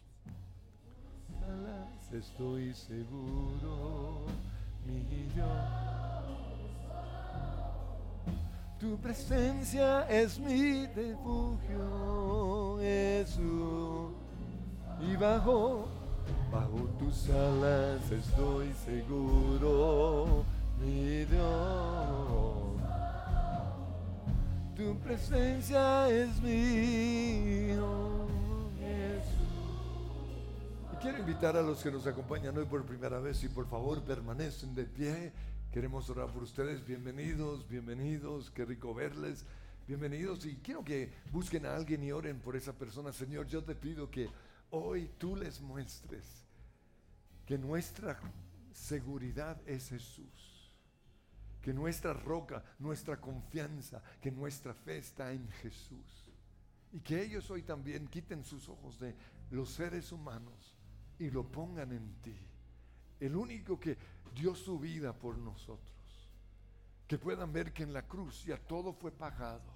Estoy 2.10 2.72
seguro, 2.72 4.24
mi 4.86 5.02
Dios. 5.34 5.46
Tu 8.80 8.96
presencia 8.96 10.08
es 10.08 10.38
mi 10.38 10.86
refugio, 10.86 12.78
Jesús. 12.80 14.12
Y 14.98 15.16
bajo, 15.16 15.88
bajo 16.50 16.88
tus 16.98 17.28
alas 17.28 18.10
estoy 18.10 18.72
seguro, 18.86 20.42
mi 20.80 21.26
Dios. 21.26 22.80
Tu 24.74 24.98
presencia 25.00 26.08
es 26.08 26.40
mío 26.40 27.95
quiero 31.06 31.20
invitar 31.20 31.56
a 31.56 31.62
los 31.62 31.84
que 31.84 31.90
nos 31.92 32.04
acompañan 32.08 32.58
hoy 32.58 32.64
por 32.64 32.84
primera 32.84 33.20
vez 33.20 33.44
y 33.44 33.48
por 33.48 33.68
favor 33.68 34.02
permanecen 34.02 34.74
de 34.74 34.86
pie. 34.86 35.32
Queremos 35.70 36.10
orar 36.10 36.32
por 36.32 36.42
ustedes. 36.42 36.84
Bienvenidos, 36.84 37.68
bienvenidos. 37.68 38.50
Qué 38.50 38.64
rico 38.64 38.92
verles. 38.92 39.44
Bienvenidos. 39.86 40.44
Y 40.46 40.56
quiero 40.56 40.82
que 40.82 41.12
busquen 41.30 41.64
a 41.64 41.76
alguien 41.76 42.02
y 42.02 42.10
oren 42.10 42.40
por 42.40 42.56
esa 42.56 42.72
persona. 42.72 43.12
Señor, 43.12 43.46
yo 43.46 43.62
te 43.62 43.76
pido 43.76 44.10
que 44.10 44.28
hoy 44.70 45.08
tú 45.16 45.36
les 45.36 45.60
muestres 45.60 46.44
que 47.46 47.56
nuestra 47.56 48.18
seguridad 48.72 49.56
es 49.64 49.90
Jesús. 49.90 50.72
Que 51.62 51.72
nuestra 51.72 52.14
roca, 52.14 52.64
nuestra 52.80 53.20
confianza, 53.20 54.02
que 54.20 54.32
nuestra 54.32 54.74
fe 54.74 54.98
está 54.98 55.30
en 55.30 55.48
Jesús. 55.62 56.32
Y 56.90 56.98
que 56.98 57.22
ellos 57.22 57.48
hoy 57.48 57.62
también 57.62 58.08
quiten 58.08 58.44
sus 58.44 58.68
ojos 58.68 58.98
de 58.98 59.14
los 59.52 59.70
seres 59.70 60.10
humanos 60.10 60.75
y 61.18 61.30
lo 61.30 61.44
pongan 61.44 61.92
en 61.92 62.14
ti. 62.22 62.36
El 63.20 63.36
único 63.36 63.78
que 63.80 63.96
dio 64.34 64.54
su 64.54 64.78
vida 64.78 65.12
por 65.12 65.38
nosotros. 65.38 65.94
Que 67.06 67.18
puedan 67.18 67.52
ver 67.52 67.72
que 67.72 67.84
en 67.84 67.92
la 67.92 68.06
cruz 68.06 68.44
ya 68.44 68.58
todo 68.58 68.92
fue 68.92 69.10
pagado. 69.10 69.74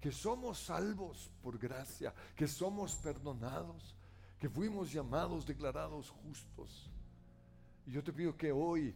Que 0.00 0.12
somos 0.12 0.58
salvos 0.58 1.30
por 1.42 1.58
gracia. 1.58 2.14
Que 2.36 2.46
somos 2.46 2.94
perdonados. 2.96 3.96
Que 4.38 4.48
fuimos 4.48 4.92
llamados, 4.92 5.46
declarados 5.46 6.10
justos. 6.10 6.90
Y 7.86 7.92
yo 7.92 8.04
te 8.04 8.12
pido 8.12 8.36
que 8.36 8.52
hoy 8.52 8.94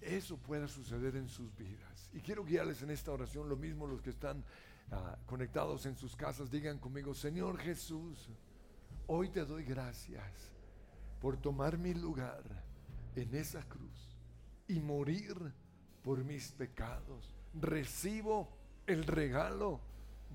eso 0.00 0.36
pueda 0.36 0.68
suceder 0.68 1.16
en 1.16 1.28
sus 1.28 1.56
vidas. 1.56 2.10
Y 2.12 2.20
quiero 2.20 2.44
guiarles 2.44 2.82
en 2.82 2.90
esta 2.90 3.10
oración 3.10 3.48
lo 3.48 3.56
mismo 3.56 3.86
los 3.86 4.00
que 4.00 4.10
están 4.10 4.44
ah, 4.92 5.18
conectados 5.26 5.86
en 5.86 5.96
sus 5.96 6.14
casas. 6.14 6.50
Digan 6.50 6.78
conmigo, 6.78 7.14
Señor 7.14 7.58
Jesús, 7.58 8.28
hoy 9.08 9.30
te 9.30 9.44
doy 9.44 9.64
gracias 9.64 10.57
por 11.20 11.36
tomar 11.36 11.78
mi 11.78 11.94
lugar 11.94 12.42
en 13.16 13.34
esa 13.34 13.62
cruz 13.62 14.16
y 14.68 14.80
morir 14.80 15.34
por 16.02 16.24
mis 16.24 16.52
pecados. 16.52 17.34
Recibo 17.54 18.48
el 18.86 19.04
regalo 19.04 19.80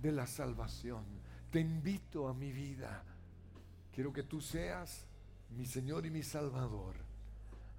de 0.01 0.11
la 0.11 0.27
salvación. 0.27 1.03
Te 1.51 1.59
invito 1.59 2.27
a 2.27 2.33
mi 2.33 2.51
vida. 2.51 3.03
Quiero 3.93 4.11
que 4.11 4.23
tú 4.23 4.41
seas 4.41 5.05
mi 5.51 5.65
Señor 5.65 6.05
y 6.05 6.09
mi 6.09 6.23
Salvador. 6.23 6.95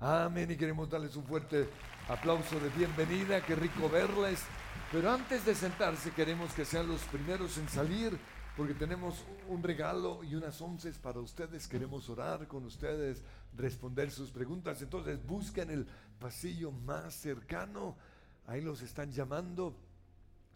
Amén. 0.01 0.51
Y 0.51 0.57
queremos 0.57 0.89
darles 0.89 1.17
un 1.17 1.25
fuerte 1.25 1.69
aplauso 2.09 2.59
de 2.61 2.69
bienvenida. 2.71 3.45
Qué 3.45 3.55
rico 3.55 3.89
verles. 3.89 4.43
Pero 4.93 5.11
antes 5.11 5.45
de 5.45 5.55
sentarse, 5.55 6.13
queremos 6.13 6.53
que 6.53 6.65
sean 6.65 6.87
los 6.87 7.03
primeros 7.05 7.59
en 7.59 7.69
salir 7.69 8.19
porque 8.57 8.75
tenemos 8.75 9.25
un 9.49 9.63
regalo 9.63 10.23
y 10.23 10.35
unas 10.37 10.61
onces 10.61 10.97
para 10.99 11.19
ustedes. 11.19 11.67
Queremos 11.67 12.09
orar 12.09 12.47
con 12.47 12.65
ustedes, 12.65 13.23
responder 13.57 14.11
sus 14.11 14.31
preguntas. 14.31 14.81
Entonces 14.81 15.25
busquen 15.27 15.71
el 15.71 15.87
pasillo 16.21 16.71
más 16.71 17.15
cercano. 17.15 17.97
Ahí 18.47 18.61
los 18.61 18.81
están 18.83 19.11
llamando. 19.11 19.75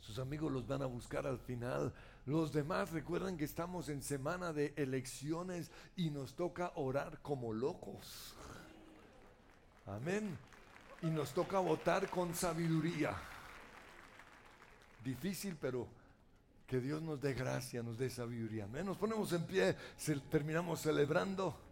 Sus 0.00 0.20
amigos 0.20 0.52
los 0.52 0.66
van 0.66 0.82
a 0.82 0.86
buscar 0.86 1.26
al 1.26 1.38
final. 1.38 1.92
Los 2.24 2.52
demás 2.52 2.92
recuerdan 2.92 3.36
que 3.36 3.44
estamos 3.44 3.88
en 3.88 4.02
semana 4.02 4.52
de 4.52 4.74
elecciones 4.76 5.72
y 5.96 6.10
nos 6.10 6.34
toca 6.34 6.72
orar 6.76 7.20
como 7.20 7.52
locos. 7.52 8.34
Amén. 9.86 10.38
Y 11.02 11.06
nos 11.06 11.32
toca 11.32 11.58
votar 11.58 12.08
con 12.08 12.32
sabiduría. 12.32 13.16
Difícil, 15.02 15.56
pero 15.60 15.88
que 16.68 16.80
Dios 16.80 17.00
nos 17.00 17.18
dé 17.18 17.32
gracia, 17.32 17.82
nos 17.82 17.96
dé 17.96 18.10
sabiduría. 18.10 18.66
Nos 18.66 18.98
ponemos 18.98 19.32
en 19.32 19.42
pie, 19.44 19.74
terminamos 20.30 20.82
celebrando. 20.82 21.67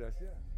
gracias. 0.00 0.49